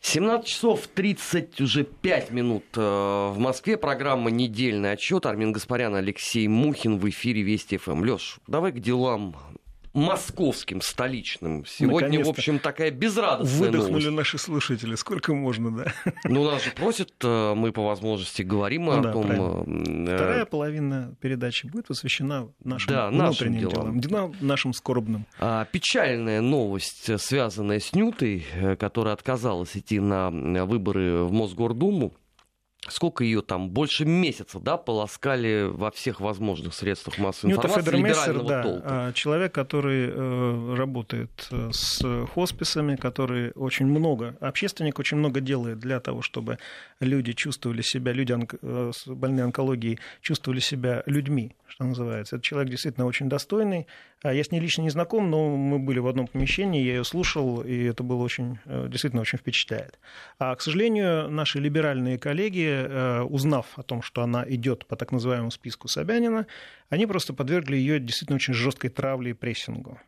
[0.02, 3.76] 17 часов 30 уже 5 минут э, в Москве.
[3.76, 5.26] Программа «Недельный отчет».
[5.26, 8.02] Армин Гаспарян, Алексей Мухин в эфире Вести ФМ.
[8.04, 9.36] Леш, давай к делам
[9.92, 11.64] московским, столичным.
[11.66, 12.26] Сегодня, Наконец-то.
[12.26, 14.16] в общем, такая безрадостная Выдохнули новость.
[14.16, 14.94] наши слушатели.
[14.94, 15.92] Сколько можно, да?
[16.24, 19.26] Ну, нас же просят, э, мы по возможности говорим Ну о да, том...
[19.26, 20.09] правильно.
[20.11, 24.00] э, Вторая половина передачи будет посвящена нашим Да, нашим внутренним делам.
[24.00, 25.26] делам, нашим скорбным.
[25.38, 31.33] А, Печальная новость, э, связанная с Нютой, э, которая отказалась идти на э, выборы в
[31.33, 32.12] Мосгордуму.
[32.90, 33.70] Сколько ее там?
[33.70, 38.83] Больше месяца, да, полоскали во всех возможных средствах массовой Ньюта информации Федермессер, либерального да, толка.
[38.85, 45.79] а, человек, который э, работает э, с хосписами, который очень много, общественник очень много делает
[45.79, 46.59] для того, чтобы
[47.00, 52.36] люди чувствовали себя, люди э, с больные онкологией чувствовали себя людьми, что называется.
[52.36, 53.86] Этот человек действительно очень достойный.
[54.22, 57.04] А Я с ней лично не знаком, но мы были в одном помещении, я ее
[57.04, 59.98] слушал, и это было очень, э, действительно очень впечатляет.
[60.38, 62.60] А, к сожалению, наши либеральные коллеги
[62.90, 66.46] деле, узнав о том, что она идет по так называемому списку Собянина,
[66.88, 69.98] они просто подвергли ее действительно очень жесткой травле и прессингу.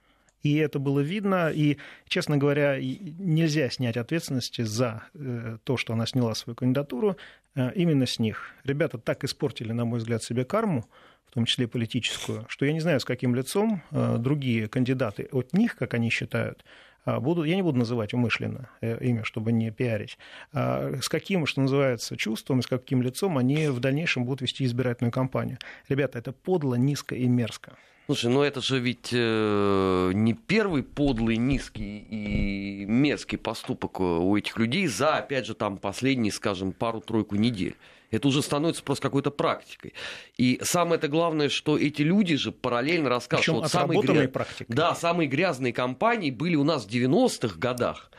[0.42, 1.50] И это было видно.
[1.50, 1.78] И,
[2.08, 7.16] честно говоря, нельзя снять ответственности за э, то, что она сняла свою кандидатуру
[7.54, 8.50] э, именно с них.
[8.64, 10.84] Ребята так испортили, на мой взгляд, себе карму,
[11.26, 15.52] в том числе политическую, что я не знаю, с каким лицом э, другие кандидаты от
[15.52, 16.64] них, как они считают,
[17.04, 20.18] Буду, я не буду называть умышленно имя, чтобы не пиарить,
[20.52, 25.58] с каким, что называется, чувством, с каким лицом они в дальнейшем будут вести избирательную кампанию.
[25.88, 27.76] Ребята, это подло, низко и мерзко.
[28.06, 34.36] Слушай, ну это же ведь э, не первый подлый, низкий и мерзкий поступок э, у
[34.36, 37.76] этих людей за, опять же, там последние, скажем, пару-тройку недель.
[38.10, 39.94] Это уже становится просто какой-то практикой.
[40.36, 44.30] И самое это главное, что эти люди же параллельно рассказывают, вот самые, гря...
[44.68, 48.10] да, самые грязные компании были у нас в 90-х годах.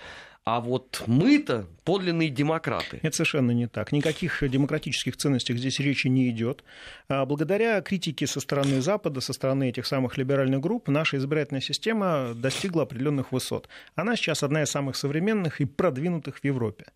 [0.46, 3.00] А вот мы-то подлинные демократы.
[3.02, 3.94] Это совершенно не так.
[3.94, 6.66] Никаких демократических ценностей здесь речи не идет.
[7.08, 12.34] А благодаря критике со стороны Запада, со стороны этих самых либеральных групп, наша избирательная система
[12.36, 13.70] достигла определенных высот.
[13.96, 16.88] Она сейчас одна из самых современных и продвинутых в Европе.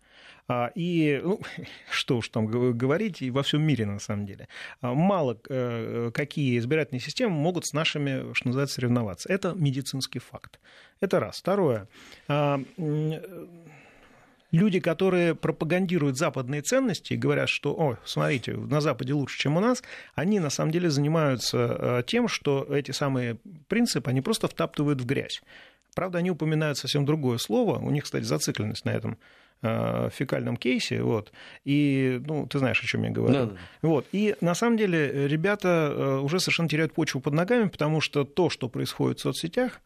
[0.48, 1.40] А, и, ну,
[1.90, 4.48] что уж там говорить, и во всем мире на самом деле.
[4.80, 9.30] А, мало э, какие избирательные системы могут с нашими, что называется, соревноваться.
[9.30, 10.58] Это медицинский факт.
[11.00, 11.38] Это раз.
[11.38, 11.86] Второе.
[12.28, 12.60] А,
[14.50, 19.60] люди, которые пропагандируют западные ценности и говорят, что, о, смотрите, на Западе лучше, чем у
[19.60, 19.82] нас,
[20.14, 23.36] они на самом деле занимаются тем, что эти самые
[23.68, 25.42] принципы, они просто втаптывают в грязь.
[25.94, 27.78] Правда, они упоминают совсем другое слово.
[27.78, 31.32] У них, кстати, зацикленность на этом Э, фекальном кейсе, вот,
[31.64, 33.46] и, ну, ты знаешь, о чем я говорю.
[33.46, 33.56] Да.
[33.82, 38.24] Вот, и на самом деле ребята э, уже совершенно теряют почву под ногами, потому что
[38.24, 39.80] то, что происходит в соцсетях,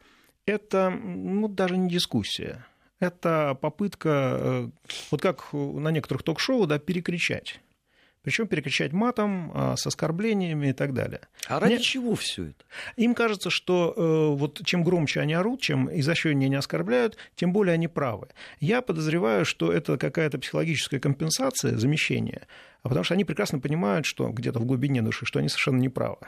[0.45, 2.67] это, ну, даже не дискуссия,
[3.01, 4.71] это попытка, э,
[5.11, 7.61] вот как на некоторых ток-шоу, да, перекричать
[8.23, 11.21] причем перекричать матом, а, с оскорблениями и так далее.
[11.47, 11.83] А ради Мне...
[11.83, 12.65] чего все это?
[12.97, 17.75] Им кажется, что э, вот чем громче они орут, чем изощреннее они оскорбляют, тем более
[17.75, 18.29] они правы.
[18.61, 22.47] Я подозреваю, что это какая-то психологическая компенсация, замещение,
[22.83, 26.19] потому что они прекрасно понимают, что где-то в глубине души, что они совершенно неправы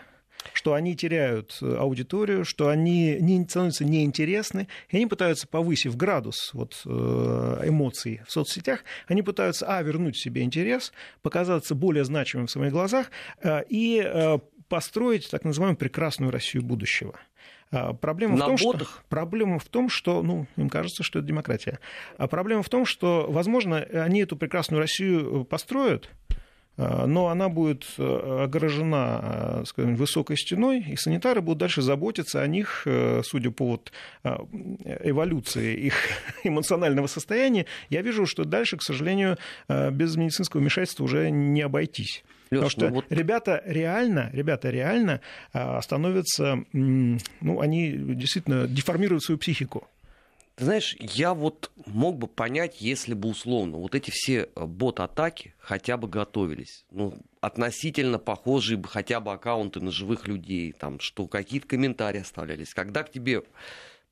[0.52, 6.50] что они теряют э, аудиторию, что они не, становятся неинтересны, и они пытаются, повысив градус
[6.52, 12.50] вот, э, эмоций в соцсетях, они пытаются, а, вернуть себе интерес, показаться более значимым в
[12.50, 13.10] своих глазах
[13.42, 17.18] э, и построить так называемую прекрасную Россию будущего.
[18.00, 21.80] Проблема в, том, что, проблема в том, что, ну, им кажется, что это демократия.
[22.18, 26.10] А проблема в том, что, возможно, они эту прекрасную Россию построят,
[26.76, 32.46] но она будет э, огорожена э, скажем, высокой стеной, и санитары будут дальше заботиться о
[32.46, 32.86] них,
[33.22, 33.92] судя по вот
[34.24, 35.94] эволюции их
[36.44, 37.66] эмоционального состояния.
[37.90, 42.24] Я вижу, что дальше, к сожалению, без медицинского вмешательства уже не обойтись.
[42.50, 43.04] Леш, Потому что ну вот...
[43.10, 45.20] ребята реально, ребята реально
[45.80, 49.88] становятся, ну, они действительно деформируют свою психику.
[50.56, 55.54] Ты знаешь, я вот мог бы понять, если бы условно вот эти все э, бот-атаки
[55.58, 56.84] хотя бы готовились.
[56.92, 62.72] Ну, относительно похожие бы хотя бы аккаунты на живых людей, там, что какие-то комментарии оставлялись.
[62.72, 63.42] Когда к тебе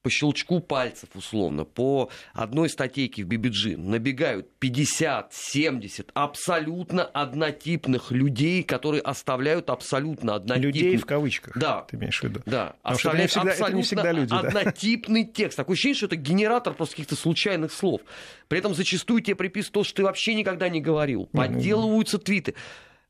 [0.03, 9.01] по щелчку пальцев, условно, по одной статейке в BBG набегают 50-70 абсолютно однотипных людей, которые
[9.01, 10.73] оставляют абсолютно однотипный...
[10.73, 12.43] Людей в кавычках, да, ты имеешь в виду.
[12.47, 15.33] Да, Потому оставляют что это не всегда, это не всегда люди, однотипный да.
[15.33, 15.57] текст.
[15.57, 18.01] Такое ощущение, что это генератор просто каких-то случайных слов.
[18.49, 21.27] При этом зачастую тебе приписывают то, что ты вообще никогда не говорил.
[21.27, 22.55] Подделываются твиты.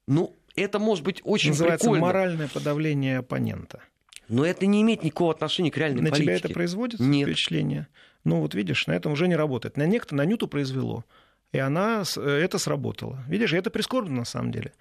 [0.06, 2.06] Ну, это может быть очень Называется прикольно.
[2.06, 3.80] моральное подавление оппонента.
[4.28, 6.30] Но это не имеет никакого отношения к реальной на политике.
[6.32, 7.28] На тебя это производит Нет.
[7.28, 7.88] впечатление?
[8.24, 9.76] Ну вот видишь, на этом уже не работает.
[9.76, 11.04] На некто, на Нюту произвело.
[11.52, 13.22] И она, э, это сработало.
[13.28, 14.72] Видишь, это прискорбно на самом деле.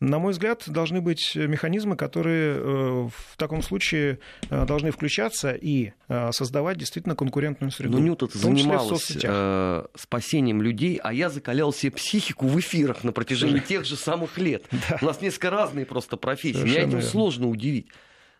[0.00, 5.92] На мой взгляд, должны быть механизмы, которые э, в таком случае э, должны включаться и
[6.30, 7.98] создавать действительно конкурентную среду.
[7.98, 13.60] Ну, Ньюта занималась э, спасением людей, а я закалял себе психику в эфирах на протяжении
[13.60, 14.64] тех же самых лет.
[15.02, 16.62] У нас несколько разные просто профессии.
[16.62, 17.88] Меня этим сложно удивить.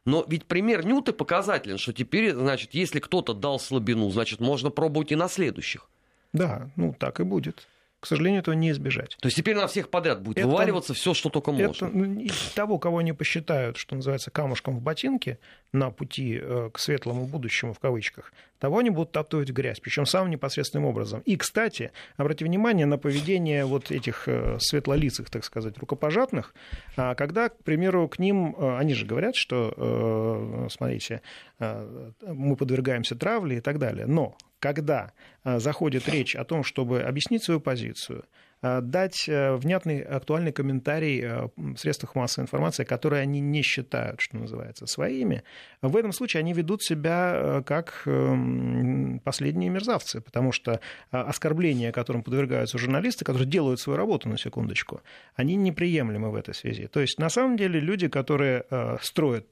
[0.07, 5.13] Но ведь пример Нюты показателен, что теперь, значит, если кто-то дал слабину, значит, можно пробовать
[5.13, 5.89] и на следующих.
[6.33, 7.67] Да, ну так и будет.
[8.01, 9.17] К сожалению, этого не избежать.
[9.21, 11.87] То есть теперь на всех подряд будет это, вываливаться все, что только можно.
[11.87, 15.39] Это, ну, того, кого они посчитают, что называется, камушком в ботинке
[15.73, 20.07] на пути э, к светлому будущему, в кавычках, того они будут топтывать в грязь, причем
[20.07, 21.21] самым непосредственным образом.
[21.27, 26.55] И, кстати, обратите внимание на поведение вот этих э, светлолицых, так сказать, рукопожатных,
[26.97, 31.21] а когда, к примеру, к ним, э, они же говорят, что, смотрите,
[31.59, 35.13] мы подвергаемся травле и так далее, но когда
[35.45, 38.25] заходит речь о том, чтобы объяснить свою позицию,
[38.63, 45.45] дать внятный, актуальный комментарий в средствах массовой информации, которые они не считают, что называется, своими.
[45.81, 52.77] В этом случае они ведут себя как эм, последние мерзавцы, потому что оскорбления, которым подвергаются
[52.77, 55.01] журналисты, которые делают свою работу, на секундочку,
[55.37, 56.87] они неприемлемы в этой связи.
[56.87, 58.67] То есть, на самом деле, люди, которые
[59.01, 59.47] строят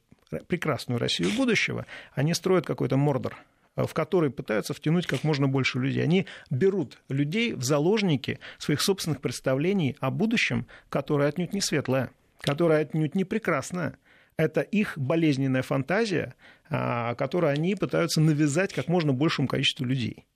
[0.49, 3.39] прекрасную Россию будущего, они строят какой-то мордор
[3.87, 6.03] в который пытаются втянуть как можно больше людей.
[6.03, 12.11] Они берут людей в заложники своих собственных представлений о будущем, которое отнюдь не светлое,
[12.41, 13.99] которое отнюдь не прекрасное.
[14.37, 16.35] Это их болезненная фантазия,
[16.71, 20.27] а, которую они пытаются навязать как можно большему количеству людей.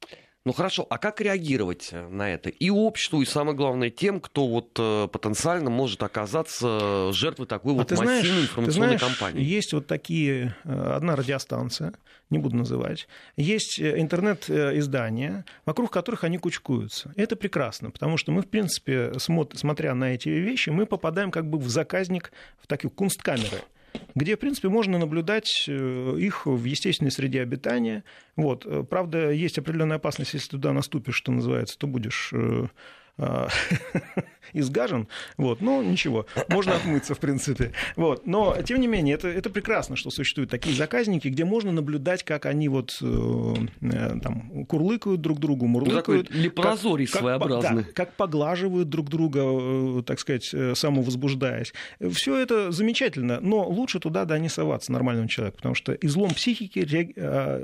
[0.44, 2.48] Ну хорошо, а как реагировать э, на это?
[2.48, 7.76] И обществу, и самое главное тем, кто вот э, потенциально может оказаться жертвой такой а
[7.76, 9.44] вот массивной знаешь, информационной ты знаешь, кампании.
[9.44, 11.94] Есть вот такие, э, одна радиостанция,
[12.28, 17.12] не буду называть, есть интернет-издания, вокруг которых они кучкуются.
[17.14, 21.48] И это прекрасно, потому что мы, в принципе, смотря на эти вещи, мы попадаем как
[21.48, 23.62] бы в заказник, в такие кунсткамеры
[24.14, 28.05] где, в принципе, можно наблюдать э, их в естественной среде обитания.
[28.37, 28.66] Вот.
[28.88, 32.66] Правда, есть определенная опасность, если туда наступишь, что называется, то будешь э,
[33.18, 33.48] а,
[34.52, 37.72] изгажен, вот, но ничего, можно отмыться, в принципе.
[37.96, 38.26] Вот.
[38.26, 42.46] Но, тем не менее, это, это прекрасно, что существуют такие заказники, где можно наблюдать, как
[42.46, 46.28] они вот э, э там курлыкают друг другу, мурлыкают.
[46.31, 47.85] Ну, лепрозорий как, своеобразный.
[47.85, 51.72] Как, да, как поглаживают друг друга, э, так сказать, э, самовозбуждаясь.
[52.12, 56.83] Все это замечательно, но лучше туда, да, не соваться нормальному человеку, потому что излом психики,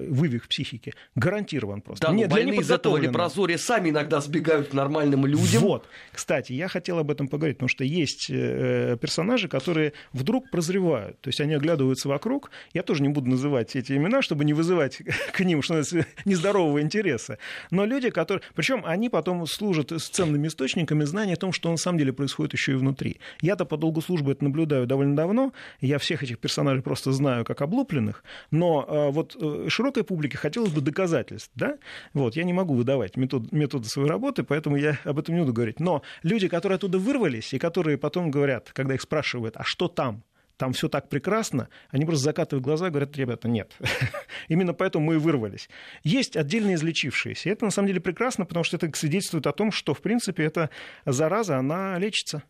[0.08, 2.06] вывих психики гарантирован просто.
[2.06, 5.62] Да, Нет, больные из этого лепрозория сами иногда сбегают к нормальным людям.
[5.62, 5.86] Вот.
[6.12, 11.20] Кстати, я хотел об этом поговорить, потому что есть э, персонажи, которые вдруг прозревают.
[11.20, 12.50] То есть они оглядываются вокруг.
[12.72, 14.98] Я тоже не буду называть эти имена, чтобы не вызывать
[15.32, 15.82] к ним что
[16.24, 17.38] нездорового интереса.
[17.70, 18.42] Но люди, которые...
[18.54, 22.72] Причем они потом служат ценными источниками знания о том, что на самом деле происходит еще
[22.72, 23.20] и внутри.
[23.40, 25.52] Я-то по долгу службы это наблюдаю довольно давно.
[25.80, 28.24] Я всех этих персонажей просто знаю как облупленных.
[28.50, 31.50] Но э, вот э, широкой публике хотелось бы доказательств.
[31.54, 31.76] Да?
[32.14, 35.52] Вот, я не могу выдавать метод, методы своей работы, поэтому я об этом не буду
[35.52, 35.80] говорить.
[35.80, 40.24] Но люди, которые оттуда вырвались, и которые потом говорят, когда их спрашивают, а что там?
[40.56, 43.76] Там все так прекрасно, они просто закатывают глаза и говорят, ребята, нет.
[44.48, 45.70] Именно поэтому мы и вырвались.
[46.02, 47.48] Есть отдельно излечившиеся.
[47.48, 50.42] И это на самом деле прекрасно, потому что это свидетельствует о том, что, в принципе,
[50.42, 50.70] эта
[51.06, 52.42] зараза, она лечится.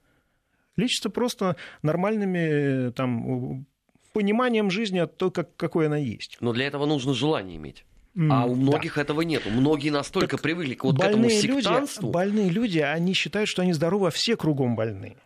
[0.77, 3.67] Лечится просто нормальными там,
[4.15, 6.39] пониманием жизни от того, как, какой она есть.
[6.41, 7.85] Но для этого нужно желание иметь.
[8.19, 9.03] А у многих да.
[9.03, 9.45] этого нет.
[9.47, 12.07] Многие настолько так привыкли к вот этому сектантству.
[12.07, 15.17] Люди, больные люди, они считают, что они здоровы, а все кругом больные.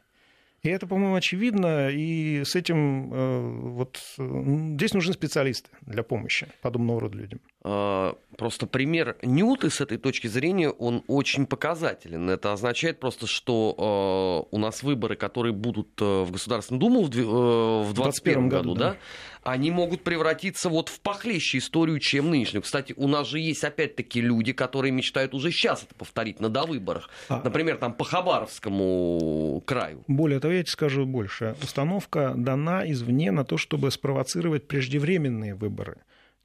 [0.62, 7.00] И это, по-моему, очевидно, и с этим э, вот здесь нужны специалисты для помощи подобного
[7.00, 7.40] рода людям.
[7.64, 12.28] А, просто пример Ньюты с этой точки зрения, он очень показателен.
[12.28, 17.10] Это означает просто, что э, у нас выборы, которые будут э, в Государственную Думу в
[17.10, 18.96] 2021 году, да, да,
[19.44, 22.62] они могут превратиться вот в похлеще историю, чем нынешнюю.
[22.62, 27.10] Кстати, у нас же есть опять-таки люди, которые мечтают уже сейчас это повторить на довыборах.
[27.28, 27.42] А...
[27.44, 30.02] Например, там по Хабаровскому краю.
[30.08, 31.54] Более того, я тебе скажу больше.
[31.62, 35.98] Установка дана извне на то, чтобы спровоцировать преждевременные выборы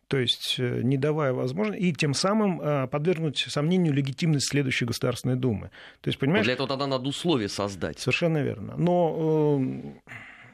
[0.08, 5.36] то есть э, не давая возможности, и тем самым э, подвергнуть сомнению легитимность следующей Государственной
[5.36, 5.70] Думы.
[6.02, 6.46] То есть, понимаешь...
[6.46, 8.00] для этого тогда надо условия создать.
[8.00, 8.76] Совершенно верно.
[8.78, 10.12] Но э,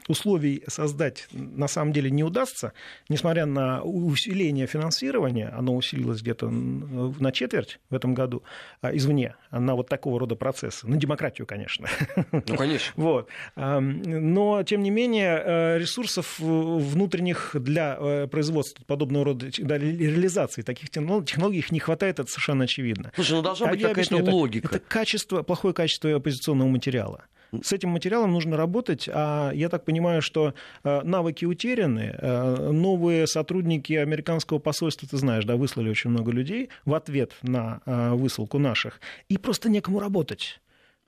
[0.08, 2.72] условий создать на самом деле не удастся,
[3.08, 8.42] несмотря на усиление финансирования, оно усилилось где-то на четверть в этом году
[8.80, 11.88] а, извне, на вот такого рода процессы, на демократию, конечно.
[12.32, 12.92] Ну, конечно.
[13.04, 13.28] Вот.
[13.56, 20.90] Но, тем не менее, э, ресурсов внутренних для э, производства подобного рода, для реализации таких
[20.90, 23.12] технологий их не хватает, это совершенно очевидно.
[23.14, 24.68] Слушай, ну должна а быть какая-то логика.
[24.68, 27.24] Это качество, плохое качество оппозиционного материала.
[27.62, 32.14] С этим материалом нужно работать, а я так понимаю, что э, навыки утеряны.
[32.18, 37.80] Э, новые сотрудники американского посольства, ты знаешь, да, выслали очень много людей в ответ на
[37.86, 40.60] э, высылку наших, и просто некому работать.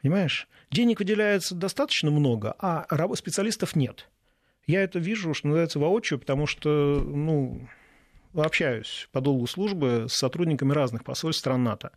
[0.03, 0.49] Понимаешь?
[0.71, 4.09] Денег выделяется достаточно много, а специалистов нет.
[4.67, 7.69] Я это вижу, что называется, воочию, потому что, ну,
[8.35, 11.93] общаюсь по долгу службы с сотрудниками разных посольств стран НАТО.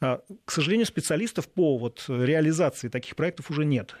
[0.00, 3.94] А, к сожалению, специалистов по вот реализации таких проектов уже нет.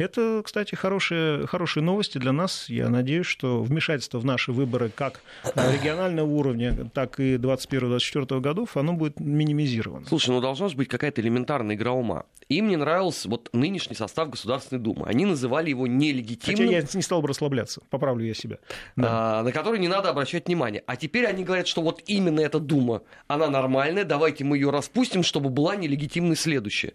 [0.00, 2.70] Это, кстати, хорошие, хорошие новости для нас.
[2.70, 5.20] Я надеюсь, что вмешательство в наши выборы как
[5.54, 10.06] регионального уровня, так и 2021-2024 годов, оно будет минимизировано.
[10.06, 12.24] Слушай, ну должна же быть какая-то элементарная игра ума.
[12.48, 15.06] Им не нравился вот нынешний состав Государственной Думы.
[15.06, 16.68] Они называли его нелегитимным.
[16.68, 18.56] Хотя я не стал бы расслабляться, поправлю я себя.
[18.96, 19.40] Да.
[19.40, 20.82] А, на который не надо обращать внимание.
[20.86, 25.22] А теперь они говорят, что вот именно эта Дума, она нормальная, давайте мы ее распустим,
[25.22, 26.94] чтобы была нелегитимной следующая.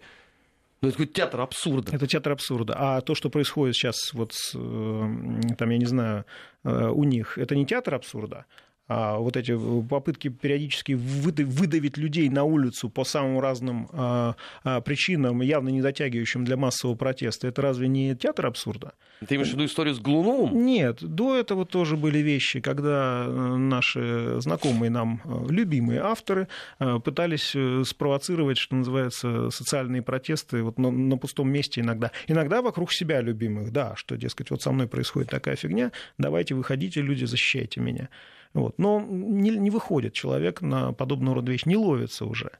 [0.82, 1.94] Ну, это театр абсурда.
[1.94, 2.74] Это театр абсурда.
[2.76, 6.24] А то, что происходит сейчас, вот, там, я не знаю,
[6.64, 8.44] у них, это не театр абсурда,
[8.88, 9.56] вот эти
[9.88, 16.44] попытки периодически выдавить людей на улицу по самым разным а, а, причинам, явно не дотягивающим
[16.44, 18.92] для массового протеста, это разве не театр абсурда?
[19.26, 20.64] Ты имеешь в виду историю с Глуновым?
[20.64, 26.98] Нет, до этого тоже были вещи, когда э, наши знакомые нам э, любимые авторы э,
[27.02, 27.56] пытались
[27.88, 32.10] спровоцировать, что называется, социальные протесты вот на, на пустом месте иногда.
[32.26, 37.00] Иногда вокруг себя любимых, да, что, дескать, вот со мной происходит такая фигня, давайте выходите,
[37.00, 38.08] люди, защищайте меня.
[38.56, 38.78] Вот.
[38.78, 42.52] Но не, не выходит человек на подобного рода вещь, не ловится уже.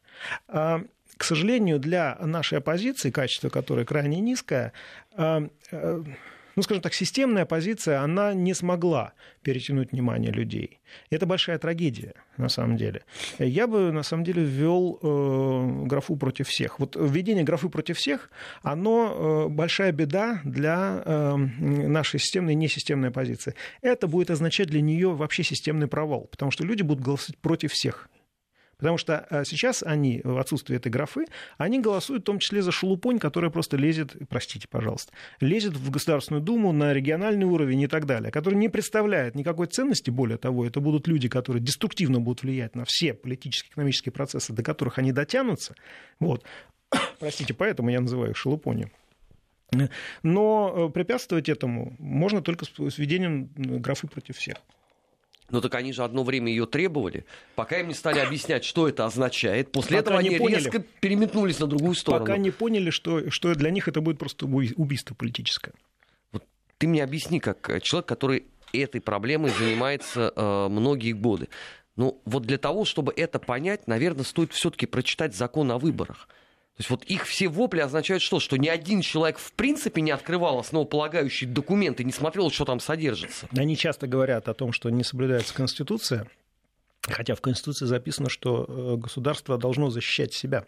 [0.47, 0.83] А,
[1.17, 4.75] к сожалению, для нашей оппозиции, качество которой крайне низкое,
[5.17, 6.05] а, а,
[6.57, 10.81] ну, скажем так, системная позиция, она не смогла перетянуть внимание людей.
[11.11, 13.05] Это большая трагедия, на самом деле.
[13.39, 16.81] Я бы, на самом деле, ввел э, графу против всех.
[16.81, 18.31] Вот введение графы против всех,
[18.63, 23.55] оно э, большая беда для э, нашей системной и несистемной позиции.
[23.83, 28.09] Это будет означать для нее вообще системный провал, потому что люди будут голосовать против всех.
[28.79, 31.25] Потому что э, сейчас они, в отсутствие этой графы,
[31.57, 36.43] они голосуют в том числе за шелупонь, которая просто лезет, простите, пожалуйста, лезет в Государственную
[36.43, 40.81] Думу на региональный уровень и так далее, который не представляет никакой ценности, более того, это
[40.81, 45.75] будут люди, которые деструктивно будут влиять на все политические, экономические процессы, до которых они дотянутся.
[46.21, 46.45] Вот.
[47.19, 48.91] Простите, поэтому я называю их шелупонью.
[50.23, 54.57] Но э, препятствовать этому можно только с введением графы против всех.
[55.51, 57.25] Ну так они же одно время ее требовали,
[57.55, 59.71] пока им не стали объяснять, что это означает.
[59.71, 60.59] После пока этого они поняли.
[60.59, 62.25] резко переметнулись на другую сторону.
[62.25, 65.73] Пока не поняли, что, что для них это будет просто убийство политическое.
[66.33, 66.45] Вот
[66.79, 71.49] ты мне объясни, как человек, который этой проблемой занимается э, многие годы.
[71.97, 76.29] Ну вот для того, чтобы это понять, наверное, стоит все-таки прочитать закон о выборах.
[76.77, 78.39] То есть вот их все вопли означают что?
[78.39, 83.49] Что ни один человек в принципе не открывал основополагающие документы, не смотрел, что там содержится.
[83.57, 86.29] Они часто говорят о том, что не соблюдается Конституция,
[87.01, 90.67] хотя в Конституции записано, что э, государство должно защищать себя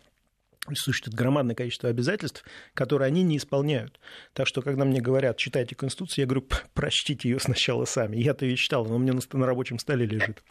[0.74, 2.44] существует громадное количество обязательств,
[2.74, 3.98] которые они не исполняют.
[4.32, 8.16] Так что, когда мне говорят, читайте Конституцию, я говорю, прочтите ее сначала сами.
[8.16, 10.42] Я-то ее читал, но у меня на, на рабочем столе лежит.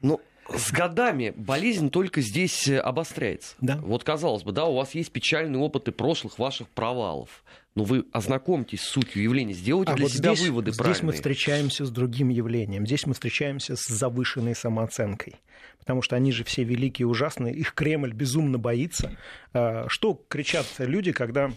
[0.00, 3.54] Ну, с годами болезнь только здесь э, обостряется.
[3.60, 3.76] Да.
[3.78, 7.44] Вот казалось бы, да, у вас есть печальные опыты прошлых ваших провалов.
[7.74, 10.94] Но вы ознакомьтесь с сутью явления, сделайте а для вот себя здесь, выводы здесь правильные.
[10.94, 12.86] Здесь мы встречаемся с другим явлением.
[12.86, 15.36] Здесь мы встречаемся с завышенной самооценкой.
[15.78, 17.54] Потому что они же все великие и ужасные.
[17.54, 19.16] Их Кремль безумно боится.
[19.54, 21.50] А, что кричат люди, когда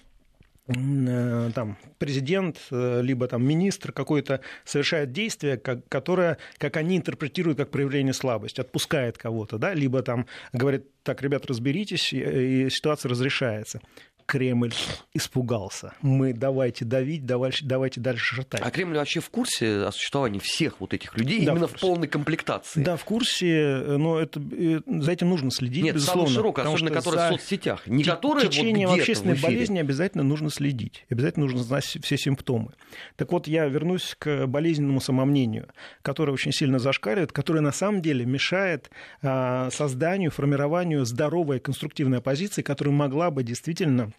[0.68, 7.70] там, президент, э, либо там, министр какой-то совершает действие, как, которое, как они интерпретируют, как
[7.70, 13.80] проявление слабости, отпускает кого-то, да, либо там говорит, так, ребят, разберитесь, и, и ситуация разрешается.
[14.26, 14.74] Кремль
[15.14, 15.94] испугался.
[16.02, 18.62] Мы давайте давить, давайте, давайте дальше шатать.
[18.64, 21.80] А Кремль вообще в курсе о существовании всех вот этих людей да, именно в, в
[21.80, 22.84] полной комплектации?
[22.84, 26.30] Да, в курсе, но это, э, за этим нужно следить, Нет, безусловно.
[26.30, 27.86] Нет, широкое, особенно которые в соцсетях.
[27.86, 31.06] Не которые течением вот общественной болезни обязательно нужно следить.
[31.10, 32.72] Обязательно нужно знать все симптомы.
[33.18, 35.68] Так вот, я вернусь к болезненному самомнению,
[36.02, 38.90] которое очень сильно зашкаливает, которое на самом деле мешает
[39.22, 44.12] а, созданию, формированию здоровой конструктивной оппозиции, которая могла бы действительно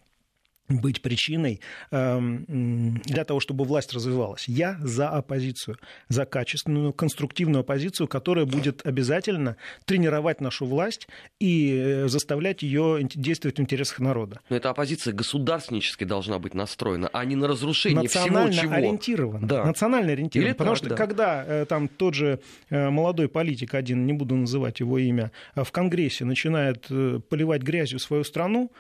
[0.69, 1.61] быть причиной
[1.91, 4.49] эм, для того, чтобы власть развивалась.
[4.49, 11.09] Я за оппозицию, за качественную, конструктивную оппозицию, которая будет обязательно тренировать нашу власть
[11.41, 14.41] и э, заставлять ее действовать в интересах народа.
[14.49, 18.75] Но эта оппозиция государственнически должна быть настроена, а не на разрушение всего чего.
[18.75, 19.47] ориентирован.
[19.47, 19.65] Да.
[19.65, 20.49] Национально ориентирован.
[20.49, 20.97] Или потому так, что да.
[20.97, 22.41] когда э, там тот же
[22.71, 26.87] э, молодой политик, один, не буду называть его имя, в Конгрессе начинает
[27.29, 28.71] поливать грязью свою страну,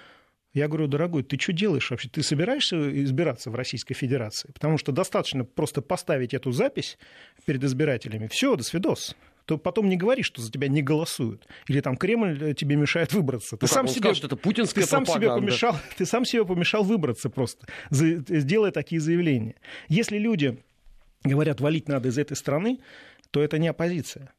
[0.57, 2.09] я говорю, дорогой, ты что делаешь вообще?
[2.09, 4.51] Ты собираешься избираться в Российской Федерации?
[4.53, 6.97] Потому что достаточно просто поставить эту запись
[7.45, 8.27] перед избирателями.
[8.29, 11.47] Все, до свидос то потом не говори, что за тебя не голосуют.
[11.69, 13.57] Или там Кремль э, тебе мешает выбраться.
[13.57, 16.45] Ты ну, сам себе, сказал, что это путинская ты сам себе помешал, Ты сам себе
[16.45, 19.55] помешал выбраться просто, сделая такие заявления.
[19.87, 20.59] Если люди
[21.23, 22.81] говорят, валить надо из этой страны,
[23.31, 24.35] то это не оппозиция.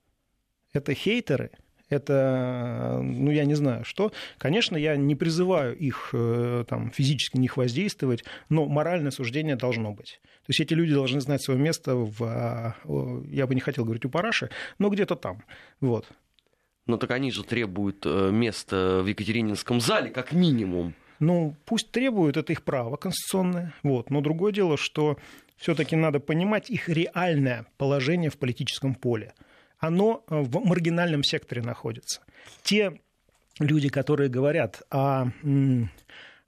[0.74, 1.52] Это хейтеры,
[1.90, 4.12] это, ну, я не знаю что.
[4.38, 10.20] Конечно, я не призываю их э, там, физически них воздействовать, но моральное суждение должно быть.
[10.24, 12.76] То есть эти люди должны знать свое место в, а,
[13.30, 15.44] я бы не хотел говорить у параши, но где-то там.
[15.82, 16.08] Вот.
[16.86, 20.94] Но так они же требуют э, места в Екатерининском зале, как минимум.
[21.20, 23.74] Ну, пусть требуют, это их право конституционное.
[23.84, 24.10] Вот.
[24.10, 25.18] Но другое дело, что
[25.58, 29.34] все-таки надо понимать их реальное положение в политическом поле
[29.80, 32.22] оно э, в маргинальном секторе находится.
[32.64, 33.00] Те
[33.60, 35.28] люди, которые говорят о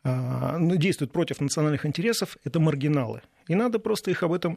[0.01, 3.21] а, ну, действуют против национальных интересов, это маргиналы.
[3.49, 4.55] И надо просто их об этом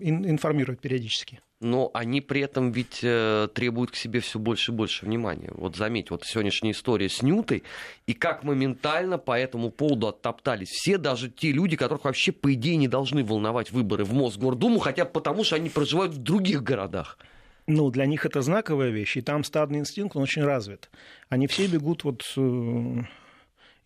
[0.00, 1.40] информировать периодически.
[1.60, 5.50] Но они при этом ведь э, требуют к себе все больше и больше внимания.
[5.54, 7.64] Вот заметь, вот сегодняшняя история с Нютой,
[8.06, 12.76] и как моментально по этому поводу оттоптались все, даже те люди, которых вообще, по идее,
[12.76, 17.18] не должны волновать выборы в Мосгордуму, хотя потому, что они проживают в других городах.
[17.66, 20.88] Ну, для них это знаковая вещь, и там стадный инстинкт, он очень развит.
[21.28, 23.02] Они все бегут вот э,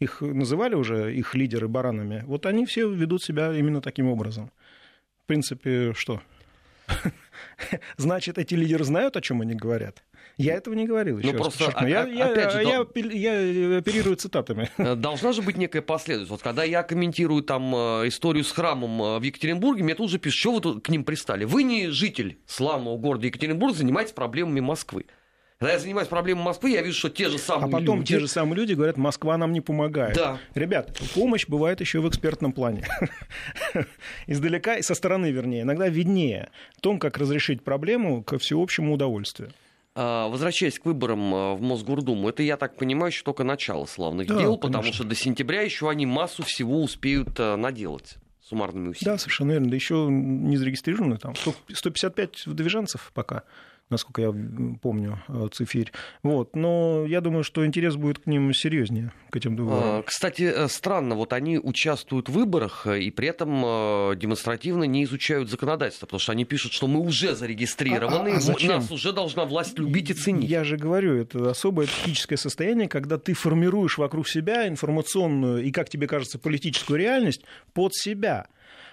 [0.00, 4.50] их называли уже, их лидеры баранами, вот они все ведут себя именно таким образом.
[5.22, 6.20] В принципе, что?
[7.96, 10.02] Значит, эти лидеры знают, о чем они говорят.
[10.36, 11.18] Я этого не говорил.
[11.18, 14.70] Еще ну, просто, а, я, я, опять же, я, я, я оперирую цитатами.
[14.80, 16.30] Э, должна же быть некая последовательность.
[16.30, 20.18] Вот когда я комментирую там э, историю с храмом э, в Екатеринбурге, мне тут же
[20.18, 21.44] пишут, что вы тут к ним пристали.
[21.44, 25.04] Вы не житель славного города Екатеринбург, занимаетесь проблемами Москвы.
[25.60, 27.76] Когда я занимаюсь проблемой Москвы, я вижу, что те же самые люди...
[27.76, 28.14] А потом люди...
[28.14, 30.16] те же самые люди говорят, Москва нам не помогает.
[30.16, 30.38] Да.
[30.54, 32.86] Ребят, помощь бывает еще в экспертном плане.
[34.26, 36.48] Издалека, и со стороны, вернее, иногда виднее
[36.80, 39.52] том, как разрешить проблему ко всеобщему удовольствию.
[39.95, 44.28] А, возвращаясь к выборам а, в Мосгордуму, это, я так понимаю, еще только начало славных
[44.28, 44.68] да, дел, конечно.
[44.68, 49.16] потому что до сентября еще они массу всего успеют а, наделать суммарными усилиями.
[49.16, 49.70] Да, совершенно верно.
[49.70, 53.45] Да еще не зарегистрированы там 155 выдвиженцев пока
[53.91, 54.34] насколько я
[54.80, 55.93] помню, э, цифирь.
[56.22, 56.57] Вот.
[56.57, 60.03] Но я думаю, что интерес будет к ним серьезнее, к этим выборам.
[60.05, 63.51] Кстати, э, странно, вот они участвуют в выборах э, и при этом
[64.16, 68.66] демонстративно не изучают законодательство, потому что они пишут, что мы уже зарегистрированы, а, а, а
[68.66, 70.49] нас уже должна власть любить и ценить.
[70.49, 75.88] Я же говорю, это особое психическое состояние, когда ты формируешь вокруг себя информационную и, как
[75.88, 78.47] тебе кажется, политическую реальность под себя.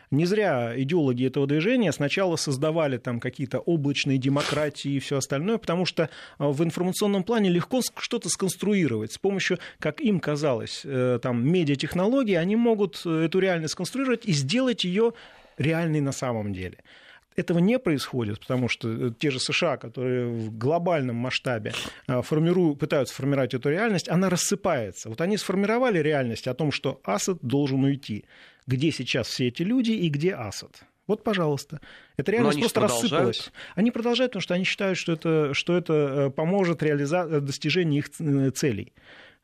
[0.09, 5.85] Не зря идеологи этого движения сначала создавали там какие-то облачные демократии и все остальное, потому
[5.85, 9.11] что а, в информационном плане легко что-то сконструировать.
[9.11, 14.31] С помощью, как им казалось, э, там, медиатехнологий, они могут э, эту реальность сконструировать и
[14.31, 15.13] сделать ее
[15.57, 16.77] реальной на самом деле
[17.37, 21.73] этого не происходит, потому что э, те же США, которые в глобальном масштабе
[22.07, 25.09] формируют, пытаются формировать эту реальность, она рассыпается.
[25.09, 28.25] Вот они сформировали реальность о том, что Асад должен уйти
[28.67, 30.83] где сейчас все эти люди и где Асад.
[31.07, 31.79] Вот, пожалуйста.
[32.17, 33.51] Это реальность просто рассыпалась.
[33.75, 37.39] Они продолжают, потому что они считают, что это, что это э, поможет реализа...
[37.39, 38.91] Достижению их э, целей.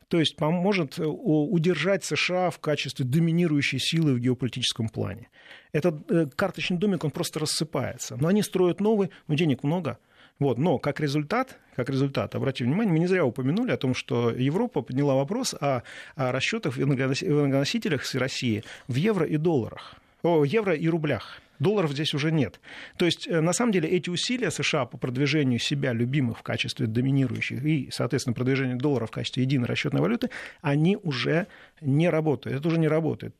[0.08, 5.28] То есть поможет удержать США в качестве доминирующей силы в геополитическом плане.
[5.72, 8.16] Этот карточный домик, он просто рассыпается.
[8.20, 9.98] Но они строят новый, но денег много–
[10.40, 14.30] вот, но как результат, как результат, обратите внимание, мы не зря упомянули о том, что
[14.30, 15.82] Европа подняла вопрос о,
[16.16, 21.40] о расчетах в энергоносителях с России в евро и долларах, о евро и рублях.
[21.58, 22.60] Долларов здесь уже нет.
[22.96, 26.86] То есть, э, на самом деле, эти усилия США по продвижению себя любимых в качестве
[26.86, 30.30] доминирующих и, соответственно, продвижению доллара в качестве единой расчетной валюты,
[30.62, 31.46] они уже
[31.80, 32.58] не работают.
[32.58, 33.34] Это уже не работает.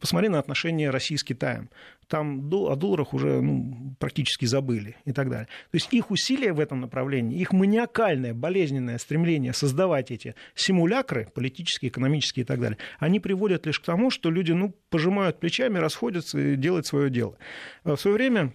[0.00, 1.70] Посмотри на отношения России с Китаем.
[2.10, 5.46] Там о долларах уже ну, практически забыли и так далее.
[5.70, 11.88] То есть их усилия в этом направлении, их маниакальное, болезненное стремление создавать эти симулякры, политические,
[11.90, 16.36] экономические и так далее, они приводят лишь к тому, что люди ну, пожимают плечами, расходятся
[16.40, 17.38] и делают свое дело.
[17.84, 18.54] В свое время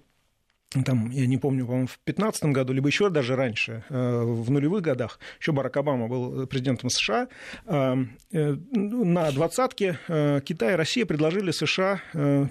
[0.84, 4.82] там, я не помню, по-моему, в 2015 году, либо еще даже раньше, э, в нулевых
[4.82, 7.28] годах, еще Барак Обама был президентом США,
[7.66, 7.96] э,
[8.32, 12.02] э, на двадцатке Китай и Россия предложили США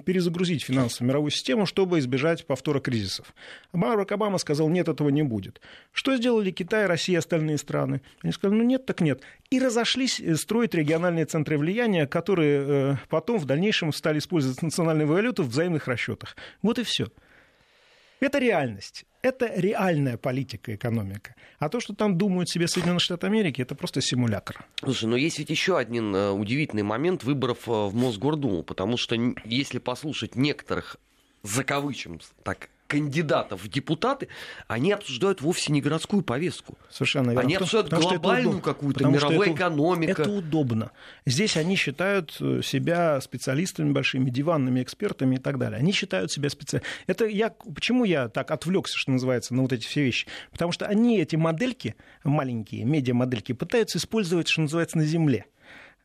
[0.05, 3.33] перезагрузить финансовую мировую систему, чтобы избежать повтора кризисов.
[3.73, 5.61] Барак Обама сказал, нет, этого не будет.
[5.91, 8.01] Что сделали Китай, Россия и остальные страны?
[8.23, 9.21] Они сказали, ну нет, так нет.
[9.49, 15.49] И разошлись строить региональные центры влияния, которые потом в дальнейшем стали использовать национальную валюту в
[15.49, 16.35] взаимных расчетах.
[16.61, 17.07] Вот и все.
[18.19, 19.05] Это реальность.
[19.21, 21.35] Это реальная политика, экономика.
[21.57, 24.65] А то, что там думают себе Соединенные Штаты Америки, это просто симулятор.
[24.79, 29.15] Слушай, но есть ведь еще один э, удивительный момент выборов э, в Мосгордуму, потому что
[29.43, 30.97] если послушать некоторых
[31.41, 34.27] закавычем так кандидатов в депутаты,
[34.67, 36.77] они обсуждают вовсе не городскую повестку.
[36.89, 37.41] Совершенно верно.
[37.41, 40.21] Они обсуждают потому, глобальную какую-то мировую экономику.
[40.21, 40.91] Это удобно.
[41.25, 45.79] Здесь они считают э, себя специалистами большими, диванными экспертами и так далее.
[45.79, 46.93] Они считают себя специалистами.
[47.07, 50.27] Это я, почему я так отвлекся, что называется, на вот эти все вещи?
[50.51, 55.45] Потому что они эти модельки, маленькие медиамодельки, пытаются использовать, что называется, на земле.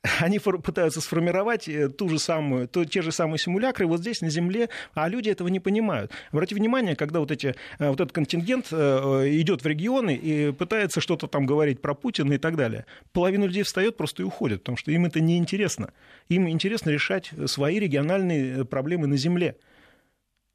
[0.21, 4.31] они пытаются сформировать э, ту же самую, то, те же самые симулякры вот здесь, на
[4.31, 6.11] Земле, а люди этого не понимают.
[6.33, 8.77] Обратите внимание, когда вот, эти, э, вот этот контингент э,
[9.33, 13.63] идет в регионы и пытается что-то там говорить про Путина и так далее, половина людей
[13.63, 15.93] встает просто и уходит, потому что им это неинтересно.
[16.29, 19.57] Им интересно решать свои региональные проблемы на Земле.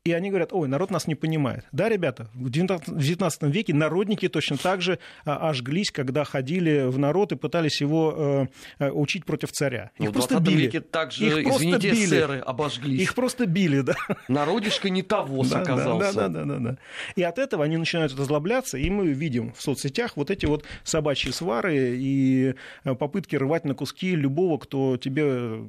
[0.05, 1.65] И они говорят, ой, народ нас не понимает.
[1.71, 7.31] Да, ребята, в 19 веке народники точно так же а, ожглись, когда ходили в народ
[7.31, 8.47] и пытались его
[8.77, 9.89] э, учить против царя.
[9.97, 10.61] Их ну, просто били.
[10.61, 12.05] веке также, Их извините, били.
[12.05, 13.01] сэры обожглись.
[13.01, 13.95] Их просто били, да.
[14.27, 16.13] Народишко не того да, оказался.
[16.13, 16.77] Да, да, да, да, да.
[17.15, 21.31] И от этого они начинают разлабляться, и мы видим в соцсетях вот эти вот собачьи
[21.31, 22.53] свары и
[22.83, 25.67] э, попытки рвать на куски любого, кто тебе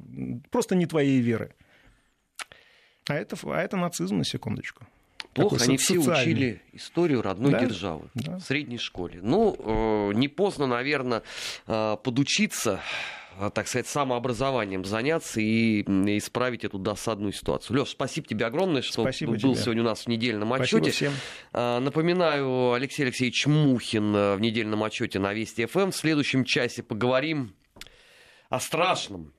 [0.51, 1.55] просто не твоей веры.
[3.07, 4.85] А это, а это нацизм, на секундочку.
[5.33, 7.59] Плохо, Такой они все учили историю родной да?
[7.59, 8.37] державы да.
[8.37, 9.19] в средней школе.
[9.21, 11.21] Ну, э, не поздно, наверное,
[11.67, 12.81] э, подучиться
[13.39, 15.81] э, так сказать, самообразованием заняться и
[16.17, 17.79] исправить эту досадную ситуацию.
[17.79, 19.63] Леш, спасибо тебе огромное, что спасибо был тебе.
[19.63, 20.89] сегодня у нас в недельном отчете.
[20.89, 21.13] Всем.
[21.53, 25.91] Напоминаю, Алексей Алексеевич Мухин в недельном отчете на Вести ФМ.
[25.91, 27.53] В следующем часе поговорим
[28.49, 29.33] о страшном,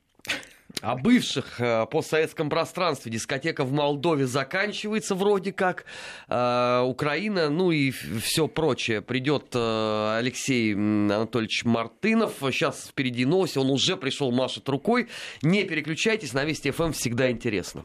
[0.80, 3.12] о бывших э, постсоветском пространстве.
[3.12, 5.84] Дискотека в Молдове заканчивается вроде как.
[6.28, 9.02] Э, Украина, ну и все прочее.
[9.02, 12.34] Придет э, Алексей Анатольевич Мартынов.
[12.40, 13.58] Сейчас впереди новости.
[13.58, 15.08] Он уже пришел, машет рукой.
[15.42, 17.84] Не переключайтесь, на Вести ФМ всегда интересно.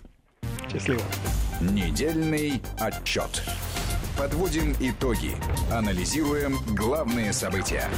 [0.71, 1.01] Счастливо.
[1.61, 3.43] Недельный отчет.
[4.17, 5.31] Подводим итоги.
[5.71, 7.89] Анализируем главные события.